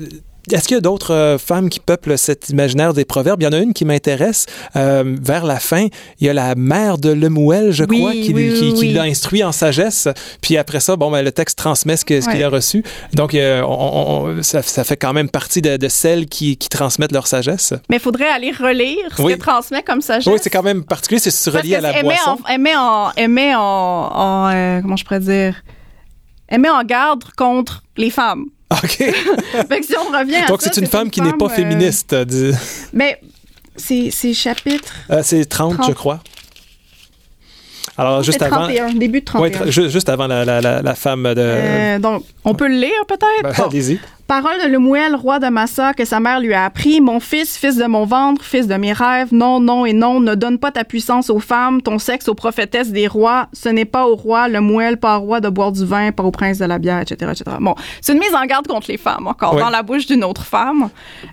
Est-ce 0.52 0.68
qu'il 0.68 0.76
y 0.76 0.78
a 0.78 0.82
d'autres 0.82 1.12
euh, 1.12 1.38
femmes 1.40 1.70
qui 1.70 1.80
peuplent 1.80 2.20
cet 2.20 2.50
imaginaire 2.50 2.94
des 2.94 3.04
proverbes? 3.04 3.42
Il 3.42 3.46
y 3.46 3.48
en 3.48 3.52
a 3.52 3.58
une 3.58 3.74
qui 3.74 3.84
m'intéresse. 3.84 4.46
euh, 4.76 5.16
vers 5.20 5.44
la 5.44 5.60
fin, 5.60 5.88
il 6.20 6.28
y 6.28 6.30
a 6.30 6.34
la 6.34 6.54
mère 6.54 7.00
de 7.00 7.10
Lemuel, 7.10 7.72
je 7.72 7.84
Oui, 7.90 7.98
crois, 7.98 8.12
qui, 8.12 8.32
oui, 8.32 8.54
qui- 8.54 8.62
oui, 8.66 8.74
qui 8.76 8.80
oui. 8.82 8.94
l'a 8.94 9.02
instruit 9.04 9.44
en 9.44 9.52
sagesse. 9.52 10.08
Puis 10.42 10.56
après 10.58 10.82
ça, 10.82 10.98
bon, 10.98 11.10
ben, 11.10 11.24
le 11.24 11.32
texte 11.32 11.58
transmet 11.58 11.98
ce 11.98 12.06
qu'il 12.06 12.18
Ouais. 12.24 12.44
a 12.44 12.50
reçu. 12.50 12.84
Donc, 13.14 13.34
euh, 13.34 13.64
on- 13.64 14.28
on- 14.38 14.44
ça, 14.44 14.62
ça 14.62 14.84
fait 14.84 14.98
quand 14.98 15.14
même 15.14 15.30
partie 15.30 15.64
de, 15.64 15.78
de 15.78 15.88
celles 15.88 16.28
qui, 16.28 16.58
qui 16.58 16.70
transmettent 16.70 17.12
leur 17.14 17.26
sagesse. 17.26 17.74
Mais 17.90 17.96
il 17.98 18.00
faudrait 18.02 18.30
aller 18.30 18.52
relire 18.52 18.98
ce 19.18 19.24
qu'elle 19.24 19.40
transmet 19.40 19.82
comme 19.82 20.02
sagesse. 20.02 20.28
Oui, 20.32 20.38
c'est 20.40 20.52
quand 20.52 20.62
même 20.62 20.84
particulier. 20.84 21.20
C'est 21.20 21.32
Parce 21.52 21.64
relié 21.64 21.74
à 21.78 21.82
la 21.82 21.92
met 21.94 22.04
boisson. 22.04 22.30
en, 22.32 22.38
elle 22.48 22.62
met 22.62 22.76
en, 22.76 23.10
elle 23.16 23.30
met 23.30 23.56
en, 23.56 23.62
en, 23.62 24.82
comment 24.84 24.96
je 24.96 25.04
pourrais 25.04 25.20
dire, 25.22 25.56
elle 26.48 26.62
met 26.62 26.70
en 26.70 26.84
garde 26.84 27.24
contre 27.36 27.84
les 27.98 28.10
femmes. 28.10 28.46
OK. 28.72 28.90
fait 28.98 29.80
que 29.80 29.86
si 29.86 29.96
on 29.98 30.12
revient 30.18 30.36
à 30.36 30.48
Donc, 30.48 30.62
c'est 30.62 30.78
une 30.78 30.88
femme 30.88 31.10
qui 31.10 31.22
n'est 31.22 31.34
pas 31.34 31.46
euh, 31.46 31.50
féministe. 31.50 32.14
dis- 32.16 32.52
mais 32.94 33.20
c'est 33.78 34.34
chapitre. 34.34 34.94
Euh, 35.12 35.22
c'est 35.24 35.46
30, 35.46 35.76
30. 35.76 35.90
je 35.90 35.94
crois. 35.94 36.22
Alors, 37.98 38.24
juste 38.24 38.40
c'est 38.40 38.46
avant. 38.46 38.66
31, 38.68 38.94
début 38.94 39.22
de 39.22 39.26
31. 39.26 39.66
Ouais, 39.66 39.72
juste 39.72 40.10
avant 40.10 40.28
la, 40.28 40.44
la, 40.44 40.60
la, 40.60 40.82
la 40.82 40.96
femme 40.96 41.24
de. 41.24 41.36
Euh, 41.38 42.00
donc, 42.00 42.24
on 42.44 42.54
peut 42.54 42.68
le 42.68 42.76
lire 42.76 43.06
peut-être? 43.08 43.44
Ben. 43.44 43.54
Allez-y. 43.66 44.00
Parole 44.28 44.60
de 44.64 44.70
Lemuel, 44.70 45.14
roi 45.16 45.38
de 45.38 45.48
Massa, 45.48 45.94
que 45.94 46.04
sa 46.04 46.20
mère 46.20 46.40
lui 46.40 46.54
a 46.54 46.66
appris. 46.66 47.00
Mon 47.00 47.20
fils, 47.20 47.58
fils 47.58 47.78
de 47.78 47.86
mon 47.86 48.06
ventre, 48.06 48.44
fils 48.44 48.66
de 48.68 48.74
mes 48.74 48.92
rêves, 48.92 49.28
non, 49.32 49.60
non 49.60 49.86
et 49.86 49.94
non, 49.94 50.20
ne 50.20 50.34
donne 50.34 50.58
pas 50.58 50.72
ta 50.72 50.84
puissance 50.84 51.30
aux 51.30 51.40
femmes, 51.40 51.82
ton 51.84 52.00
sexe 52.00 52.28
aux 52.28 52.34
prophétesses 52.34 52.92
des 52.92 53.08
rois. 53.08 53.48
Ce 53.54 53.70
n'est 53.70 53.86
pas 53.86 54.08
au 54.08 54.16
roi, 54.16 54.48
Lemuel, 54.48 54.98
pas 54.98 55.20
au 55.20 55.22
roi 55.22 55.42
de 55.42 55.50
boire 55.50 55.72
du 55.72 55.86
vin, 55.86 56.12
pas 56.12 56.24
au 56.24 56.32
prince 56.32 56.58
de 56.58 56.66
la 56.66 56.80
bière, 56.80 57.02
etc., 57.02 57.32
etc. 57.32 57.58
Bon, 57.60 57.76
c'est 58.02 58.14
une 58.14 58.20
mise 58.20 58.34
en 58.34 58.46
garde 58.46 58.66
contre 58.66 58.88
les 58.90 58.98
femmes, 58.98 59.28
encore, 59.28 59.56
dans 59.58 59.70
la 59.70 59.84
bouche 59.84 60.08
d'une 60.08 60.24
autre 60.24 60.44
femme. 60.44 60.90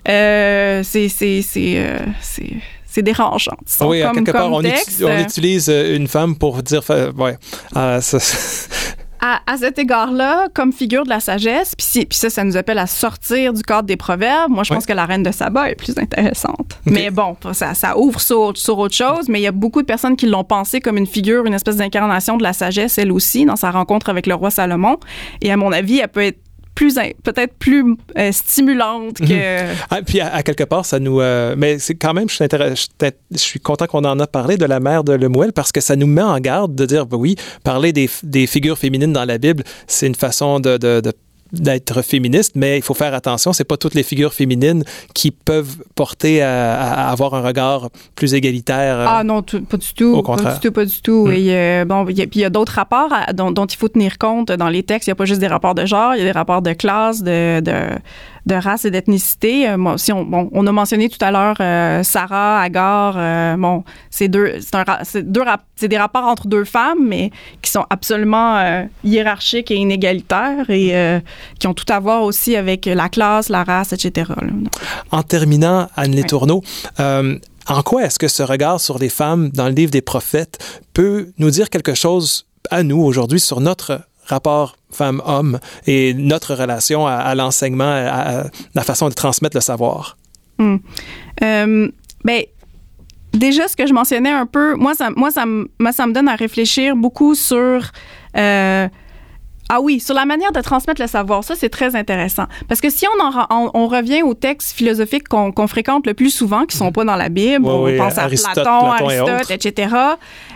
Euh, 0.07 0.81
c'est, 0.83 1.09
c'est, 1.09 1.41
c'est, 1.41 1.75
euh, 1.77 1.97
c'est 2.21 2.57
c'est 2.93 3.01
dérangeant. 3.01 3.57
Oui, 3.81 4.03
à 4.03 4.11
quelque 4.11 4.29
part, 4.29 4.51
on, 4.51 4.61
utilise 4.61 5.67
euh, 5.67 5.95
une 5.95 6.07
femme 6.07 6.35
pour 6.35 6.61
dire, 6.61 6.83
ouais, 7.17 7.37
euh, 7.75 8.01
ça, 8.01 8.19
à, 9.25 9.57
cet 9.57 9.79
égard-là, 9.79 10.47
comme 10.53 10.73
figure 10.73 11.05
de 11.05 11.09
la 11.09 11.21
sagesse, 11.21 11.75
puis, 11.75 12.07
ça, 12.11 12.29
ça 12.29 12.43
nous 12.43 12.57
appelle 12.57 12.77
à 12.77 12.87
sortir 12.87 13.53
du 13.53 13.61
cadre 13.61 13.87
des 13.87 13.95
proverbes. 13.95 14.51
Moi, 14.51 14.63
je 14.63 14.73
pense 14.73 14.85
que 14.85 14.91
la 14.91 15.05
reine 15.05 15.23
de 15.23 15.31
Saba 15.31 15.69
est 15.69 15.75
plus 15.75 15.97
intéressante. 15.97 16.77
Mais 16.85 17.09
bon, 17.09 17.37
ça, 17.53 17.73
ça 17.73 17.97
ouvre 17.97 18.19
sur, 18.19 18.57
sur, 18.57 18.77
autre 18.77 18.95
chose, 18.95 19.29
mais 19.29 19.39
il 19.39 19.43
y 19.43 19.47
a 19.47 19.53
beaucoup 19.53 19.81
de 19.81 19.87
personnes 19.87 20.17
qui 20.17 20.25
l'ont 20.25 20.43
pensée 20.43 20.81
comme 20.81 20.97
une 20.97 21.07
figure, 21.07 21.45
une 21.45 21.53
espèce 21.53 21.77
d'incarnation 21.77 22.35
de 22.35 22.43
la 22.43 22.51
sagesse, 22.51 22.97
elle 22.97 23.13
aussi, 23.13 23.45
dans 23.45 23.55
sa 23.55 23.71
rencontre 23.71 24.09
avec 24.09 24.27
le 24.27 24.35
roi 24.35 24.51
Salomon. 24.51 24.97
Et 25.41 25.51
à 25.53 25.57
mon 25.57 25.71
avis, 25.71 25.99
elle 25.99 26.09
peut 26.09 26.23
être 26.23 26.39
plus 26.75 26.95
peut-être 27.23 27.53
plus 27.57 27.95
euh, 28.17 28.31
stimulante 28.31 29.17
que 29.17 29.23
mhm. 29.23 29.75
ah, 29.89 30.01
puis 30.01 30.19
à, 30.19 30.43
quelque 30.43 30.63
part 30.63 30.85
ça 30.85 30.99
nous 30.99 31.21
euh, 31.21 31.55
mais 31.57 31.79
c'est 31.79 31.95
quand 31.95 32.13
même 32.13 32.29
je 32.29 32.35
suis, 32.35 32.47
je 33.31 33.37
suis 33.37 33.59
content 33.59 33.87
qu'on 33.87 34.03
en 34.03 34.19
a 34.19 34.27
parlé 34.27 34.57
de 34.57 34.65
la 34.65 34.79
mère 34.79 35.03
de 35.03 35.13
Lemuel 35.13 35.53
parce 35.53 35.71
que 35.71 35.81
ça 35.81 35.95
nous 35.95 36.07
met 36.07 36.21
en 36.21 36.39
garde 36.39 36.75
de 36.75 36.85
dire 36.85 37.05
ben 37.05 37.17
oui 37.17 37.35
parler 37.63 37.93
des, 37.93 38.09
des 38.23 38.47
figures 38.47 38.77
féminines 38.77 39.13
dans 39.13 39.25
la 39.25 39.37
Bible 39.37 39.63
c'est 39.87 40.07
une 40.07 40.15
façon 40.15 40.59
de, 40.59 40.77
de 40.77 41.13
d'être 41.53 42.01
féministe, 42.01 42.53
mais 42.55 42.77
il 42.77 42.81
faut 42.81 42.93
faire 42.93 43.13
attention, 43.13 43.53
c'est 43.53 43.63
pas 43.63 43.77
toutes 43.77 43.93
les 43.93 44.03
figures 44.03 44.33
féminines 44.33 44.83
qui 45.13 45.31
peuvent 45.31 45.77
porter 45.95 46.41
à, 46.41 47.09
avoir 47.09 47.35
un 47.35 47.41
regard 47.41 47.89
plus 48.15 48.33
égalitaire. 48.33 48.99
Euh, 48.99 49.05
ah 49.07 49.23
non, 49.23 49.43
pas 49.43 49.77
du 49.77 49.93
tout. 49.93 50.15
Au 50.15 50.23
contraire. 50.23 50.47
Pas 50.47 50.53
du 50.55 50.59
tout, 50.59 50.71
pas 50.71 50.85
du 50.85 51.01
tout. 51.01 51.27
Hmm. 51.27 51.31
Et 51.31 51.55
euh, 51.55 51.85
bon, 51.85 52.05
puis 52.05 52.15
il 52.15 52.41
y 52.41 52.45
a 52.45 52.49
d'autres 52.49 52.73
rapports 52.73 53.13
dont, 53.33 53.51
dont, 53.51 53.65
il 53.65 53.77
faut 53.77 53.89
tenir 53.89 54.17
compte 54.17 54.51
dans 54.51 54.69
les 54.69 54.83
textes. 54.83 55.07
Il 55.07 55.11
n'y 55.11 55.13
a 55.13 55.15
pas 55.15 55.25
juste 55.25 55.41
des 55.41 55.47
rapports 55.47 55.75
de 55.75 55.85
genre, 55.85 56.15
il 56.15 56.19
y 56.19 56.21
a 56.21 56.25
des 56.25 56.31
rapports 56.31 56.61
de 56.61 56.73
classe, 56.73 57.21
de, 57.21 57.59
de 57.59 57.73
de 58.45 58.55
race 58.55 58.85
et 58.85 58.91
d'ethnicité. 58.91 59.69
Euh, 59.69 59.97
si 59.97 60.11
on, 60.11 60.25
bon, 60.25 60.49
on 60.51 60.67
a 60.67 60.71
mentionné 60.71 61.09
tout 61.09 61.23
à 61.23 61.31
l'heure 61.31 61.55
euh, 61.59 62.03
Sarah, 62.03 62.61
Agar. 62.61 63.15
Euh, 63.17 63.55
bon, 63.57 63.83
c'est 64.09 64.27
deux, 64.27 64.55
c'est 65.03 65.31
deux, 65.31 65.43
c'est 65.75 65.87
des 65.87 65.97
rapports 65.97 66.25
entre 66.25 66.47
deux 66.47 66.65
femmes, 66.65 67.07
mais 67.07 67.31
qui 67.61 67.71
sont 67.71 67.85
absolument 67.89 68.85
hiérarchiques 69.03 69.71
et 69.71 69.75
inégalitaires 69.75 70.69
et 70.69 70.93
qui 71.59 71.67
ont 71.67 71.73
tout 71.73 71.85
à 71.89 71.99
voir 71.99 72.23
aussi 72.23 72.55
avec 72.55 72.85
la 72.85 73.09
classe, 73.09 73.49
la 73.49 73.63
race, 73.63 73.93
etc. 73.93 74.31
En 75.11 75.23
terminant, 75.23 75.87
Anne 75.95 76.15
Letourneau, 76.15 76.63
en 76.99 77.81
quoi 77.83 78.03
est-ce 78.03 78.19
que 78.19 78.27
ce 78.27 78.43
regard 78.43 78.79
sur 78.79 78.99
les 78.99 79.09
femmes 79.09 79.49
dans 79.49 79.67
le 79.67 79.73
livre 79.73 79.91
des 79.91 80.01
prophètes 80.01 80.81
peut 80.93 81.29
nous 81.37 81.49
dire 81.49 81.69
quelque 81.69 81.93
chose 81.93 82.45
à 82.69 82.83
nous 82.83 83.01
aujourd'hui 83.01 83.39
sur 83.39 83.61
notre 83.61 84.01
rapport 84.25 84.75
femme-homme 84.91 85.59
et 85.87 86.13
notre 86.13 86.55
relation 86.55 87.07
à, 87.07 87.33
l'enseignement, 87.35 87.83
à, 87.85 88.45
la 88.73 88.83
façon 88.83 89.09
de 89.09 89.13
transmettre 89.13 89.57
le 89.57 89.61
savoir? 89.61 90.17
Euh, 90.61 91.89
ben, 92.23 92.43
déjà, 93.33 93.67
ce 93.67 93.75
que 93.75 93.87
je 93.87 93.93
mentionnais 93.93 94.31
un 94.31 94.45
peu, 94.45 94.75
moi, 94.75 94.93
ça, 94.93 95.09
moi, 95.15 95.31
ça, 95.31 95.45
ça 95.91 96.07
me 96.07 96.13
donne 96.13 96.27
à 96.27 96.35
réfléchir 96.35 96.95
beaucoup 96.95 97.35
sur 97.35 97.91
euh, 98.37 98.87
ah 99.75 99.81
oui, 99.81 99.99
sur 99.99 100.13
la 100.13 100.25
manière 100.25 100.51
de 100.51 100.61
transmettre 100.61 101.01
le 101.01 101.07
savoir, 101.07 101.43
ça 101.43 101.55
c'est 101.55 101.69
très 101.69 101.95
intéressant. 101.95 102.45
Parce 102.67 102.79
que 102.79 102.91
si 102.91 103.07
on, 103.07 103.69
on, 103.73 103.87
revient 103.87 104.21
aux 104.21 104.35
textes 104.35 104.73
philosophiques 104.77 105.27
qu'on 105.27 105.67
fréquente 105.67 106.05
le 106.05 106.13
plus 106.13 106.29
souvent, 106.29 106.65
qui 106.65 106.77
sont 106.77 106.91
pas 106.91 107.03
dans 107.03 107.15
la 107.15 107.29
Bible, 107.29 107.65
on 107.65 107.97
pense 107.97 108.19
à 108.19 108.27
Platon, 108.27 108.91
Aristote, 108.91 109.49
etc. 109.49 109.95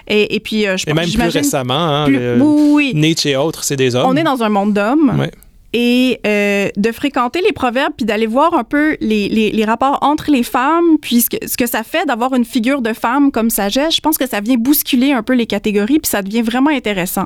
Et, 0.08 0.36
et 0.36 0.39
puis, 0.39 0.67
euh, 0.67 0.77
je 0.77 0.86
Et 0.88 0.93
même 0.93 1.10
plus 1.10 1.30
récemment, 1.30 1.73
hein, 1.73 2.08
oui, 2.39 2.91
Nietzsche 2.93 3.32
et 3.32 3.36
autres, 3.36 3.63
c'est 3.63 3.75
des 3.75 3.95
hommes. 3.95 4.06
On 4.08 4.15
est 4.15 4.23
dans 4.23 4.43
un 4.43 4.49
monde 4.49 4.73
d'hommes. 4.73 5.27
Et 5.73 6.21
euh, 6.25 6.69
de 6.77 6.91
fréquenter 6.93 7.41
les 7.41 7.51
proverbes 7.51 7.93
puis 7.97 8.06
d'aller 8.06 8.25
voir 8.25 8.53
un 8.53 8.63
peu 8.63 8.95
les, 9.01 9.27
les, 9.27 9.51
les, 9.51 9.65
rapports 9.65 9.99
entre 10.01 10.32
les 10.32 10.43
femmes 10.43 10.97
puis 11.01 11.21
ce 11.21 11.30
que, 11.30 11.45
ce 11.45 11.58
que 11.58 11.67
ça 11.67 11.84
fait 11.84 12.06
d'avoir 12.06 12.34
une 12.34 12.45
figure 12.45 12.82
de 12.82 12.93
femme 12.93 13.32
comme 13.32 13.49
sagesse 13.49 13.95
je 13.95 13.99
pense 13.99 14.17
que 14.17 14.27
ça 14.27 14.39
vient 14.39 14.56
bousculer 14.56 15.12
un 15.12 15.23
peu 15.23 15.34
les 15.34 15.45
catégories 15.45 15.99
puis 15.99 16.10
ça 16.10 16.21
devient 16.21 16.41
vraiment 16.41 16.69
intéressant. 16.69 17.25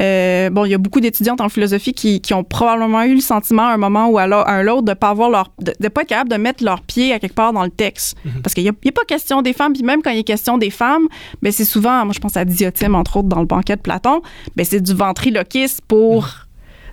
Euh, 0.00 0.50
bon 0.50 0.64
il 0.64 0.72
y 0.72 0.74
a 0.74 0.78
beaucoup 0.78 1.00
d'étudiantes 1.00 1.40
en 1.40 1.48
philosophie 1.48 1.92
qui, 1.92 2.20
qui, 2.20 2.34
ont 2.34 2.42
probablement 2.42 3.02
eu 3.04 3.14
le 3.14 3.20
sentiment 3.20 3.66
à 3.66 3.74
un 3.74 3.76
moment 3.76 4.08
ou 4.08 4.18
à 4.18 4.24
un 4.24 4.66
autre 4.66 4.82
de 4.82 4.94
pas 4.94 5.10
avoir 5.10 5.30
leur 5.30 5.52
de, 5.60 5.88
pas 5.88 6.02
être 6.02 6.08
capable 6.08 6.30
de 6.30 6.36
mettre 6.36 6.64
leur 6.64 6.82
pied 6.82 7.12
à 7.12 7.20
quelque 7.20 7.34
part 7.34 7.52
dans 7.52 7.64
le 7.64 7.70
texte. 7.70 8.16
Mm-hmm. 8.26 8.42
parce 8.42 8.54
qu'il 8.54 8.64
y, 8.64 8.68
a 8.68 8.72
pas 8.72 9.04
question 9.06 9.42
des 9.42 9.52
femmes 9.52 9.72
puis 9.72 9.84
même 9.84 10.02
quand 10.02 10.10
il 10.10 10.16
y 10.16 10.20
a 10.20 10.24
question 10.24 10.58
des 10.58 10.70
femmes 10.70 11.06
ben 11.40 11.52
c'est 11.52 11.64
souvent 11.64 12.04
moi 12.04 12.12
je 12.12 12.20
pense 12.20 12.36
à 12.36 12.44
Diotime 12.44 12.96
entre 12.96 13.18
autres 13.18 13.28
dans 13.28 13.40
le 13.40 13.46
banquet 13.46 13.76
de 13.76 13.80
Platon 13.80 14.22
ben 14.56 14.66
c'est 14.66 14.80
du 14.80 14.92
ventriloquisme 14.92 15.84
pour 15.86 16.24
mm-hmm 16.24 16.45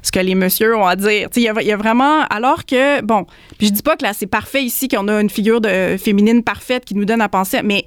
ce 0.04 0.12
que 0.12 0.20
les 0.20 0.36
messieurs 0.36 0.76
ont 0.76 0.86
à 0.86 0.96
dire. 0.96 1.30
Il 1.36 1.42
y, 1.42 1.46
y 1.46 1.72
a, 1.72 1.78
vraiment, 1.78 2.22
alors 2.30 2.66
que, 2.66 3.02
bon, 3.02 3.26
puis 3.58 3.68
je 3.68 3.74
dis 3.74 3.82
pas 3.82 3.96
que 3.96 4.04
là, 4.04 4.14
c'est 4.14 4.28
parfait 4.28 4.64
ici 4.64 4.88
qu'on 4.88 5.08
a 5.08 5.20
une 5.20 5.30
figure 5.30 5.62
de 5.62 5.98
féminine 5.98 6.44
parfaite 6.44 6.86
qui 6.86 6.94
nous 6.94 7.06
donne 7.06 7.22
à 7.22 7.30
penser, 7.30 7.62
mais 7.64 7.86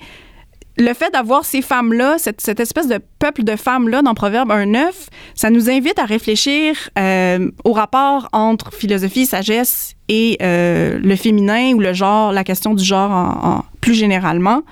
le 0.79 0.93
fait 0.93 1.11
d'avoir 1.13 1.45
ces 1.45 1.63
femmes-là, 1.63 2.17
cette, 2.19 2.61
espèce 2.61 2.89
de 2.89 3.01
peuple 3.19 3.45
de 3.45 3.57
femmes-là 3.57 4.03
dans 4.03 4.15
Proverbe 4.15 4.51
1.9, 4.51 4.91
ça 5.35 5.51
nous 5.51 5.71
invite 5.71 5.99
à 5.99 6.05
réfléchir 6.05 6.77
euh, 6.99 7.51
au 7.65 7.73
rapport 7.73 8.29
entre 8.33 8.73
philosophie, 8.73 9.27
sagesse 9.27 9.95
et 10.09 10.37
euh, 10.43 10.99
le 11.03 11.17
féminin 11.17 11.73
ou 11.73 11.81
le 11.81 11.93
genre, 11.93 12.33
la 12.33 12.45
question 12.45 12.75
du 12.75 12.85
genre 12.85 13.11
en, 13.11 13.65
plus 13.81 13.95
généralement. 13.95 14.63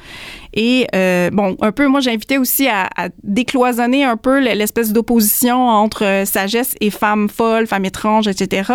Et 0.54 0.86
euh, 0.94 1.30
bon, 1.30 1.56
un 1.60 1.72
peu, 1.72 1.88
moi, 1.88 2.00
j'invitais 2.00 2.38
aussi 2.38 2.68
à, 2.68 2.88
à, 2.96 3.08
décloisonner 3.22 4.04
un 4.04 4.16
peu 4.16 4.38
l'espèce 4.38 4.92
d'opposition 4.92 5.66
entre 5.66 6.04
euh, 6.04 6.24
sagesse 6.24 6.74
et 6.80 6.90
femmes 6.90 7.28
folles, 7.28 7.66
femmes 7.66 7.84
étranges, 7.84 8.28
etc. 8.28 8.70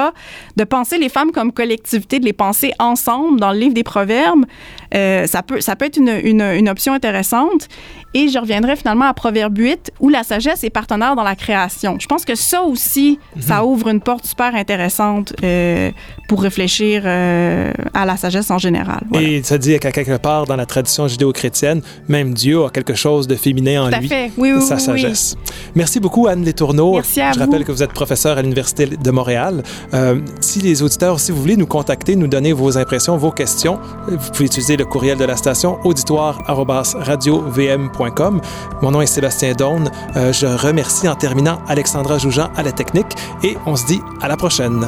De 0.57 0.65
penser 0.65 0.97
les 0.97 1.09
femmes 1.09 1.31
comme 1.31 1.53
collectivité, 1.53 2.19
de 2.19 2.25
les 2.25 2.33
penser 2.33 2.73
ensemble 2.79 3.39
dans 3.39 3.51
le 3.51 3.59
livre 3.59 3.73
des 3.73 3.83
Proverbes, 3.83 4.45
euh, 4.93 5.25
ça 5.25 5.41
peut 5.41 5.61
ça 5.61 5.75
peut 5.75 5.85
être 5.85 5.97
une, 5.97 6.19
une, 6.23 6.41
une 6.41 6.69
option 6.69 6.93
intéressante. 6.93 7.69
Et 8.15 8.27
je 8.27 8.39
reviendrai 8.39 8.75
finalement 8.75 9.05
à 9.05 9.13
Proverbe 9.13 9.55
8, 9.57 9.91
où 9.99 10.09
la 10.09 10.23
sagesse 10.23 10.63
est 10.63 10.71
partenaire 10.71 11.15
dans 11.15 11.23
la 11.23 11.35
création. 11.35 11.97
Je 11.99 12.07
pense 12.07 12.25
que 12.25 12.33
ça 12.33 12.63
aussi, 12.63 13.19
ça 13.39 13.61
mhm. 13.61 13.67
ouvre 13.67 13.87
une 13.89 14.01
porte 14.01 14.25
super 14.25 14.55
intéressante 14.55 15.33
euh, 15.43 15.91
pour 16.27 16.41
réfléchir 16.41 17.03
euh, 17.05 17.71
à 17.93 18.05
la 18.05 18.17
sagesse 18.17 18.49
en 18.49 18.57
général. 18.57 19.01
Et 19.13 19.43
ça 19.43 19.59
dit 19.59 19.77
qu'à 19.77 19.91
quelque 19.91 20.17
part, 20.17 20.45
dans 20.45 20.55
la 20.55 20.65
tradition 20.65 21.07
judéo-chrétienne, 21.07 21.68
même 22.07 22.33
Dieu 22.33 22.63
a 22.65 22.69
quelque 22.69 22.95
chose 22.95 23.27
de 23.27 23.35
féminin 23.35 23.83
en 23.83 23.89
Tout 23.89 23.99
lui, 23.99 24.07
fait. 24.07 24.31
Oui, 24.37 24.53
oui, 24.53 24.61
sa 24.61 24.79
sagesse. 24.79 25.35
Merci 25.75 25.99
beaucoup, 25.99 26.27
Anne 26.27 26.45
Letourneau. 26.45 26.93
Merci 26.93 27.19
à 27.21 27.33
je 27.33 27.39
rappelle 27.39 27.63
que 27.63 27.71
vous 27.71 27.83
êtes 27.83 27.93
professeure 27.93 28.37
à 28.37 28.41
l'Université 28.41 28.87
de 28.87 29.11
Montréal. 29.11 29.63
Euh, 29.93 30.19
si 30.41 30.59
les 30.59 30.83
auditeurs, 30.83 31.19
si 31.19 31.31
vous 31.31 31.41
voulez 31.41 31.57
nous 31.57 31.67
contacter, 31.67 32.15
nous 32.15 32.27
donner 32.27 32.53
vos 32.53 32.77
impressions, 32.77 33.17
vos 33.17 33.31
questions, 33.31 33.79
vous 34.07 34.31
pouvez 34.31 34.45
utiliser 34.45 34.77
le 34.77 34.85
courriel 34.85 35.17
de 35.17 35.25
la 35.25 35.35
station 35.37 35.79
auditoire-radio-vm.com 35.83 38.41
mon 38.81 38.91
nom 38.91 39.01
est 39.01 39.07
Sébastien 39.07 39.53
Daune. 39.53 39.91
Euh, 40.15 40.33
je 40.33 40.45
remercie 40.45 41.07
en 41.07 41.15
terminant 41.15 41.59
Alexandra 41.67 42.17
Joujean 42.17 42.49
à 42.55 42.63
la 42.63 42.71
technique 42.71 43.13
et 43.43 43.57
on 43.65 43.75
se 43.75 43.85
dit 43.85 43.99
à 44.21 44.27
la 44.27 44.37
prochaine. 44.37 44.85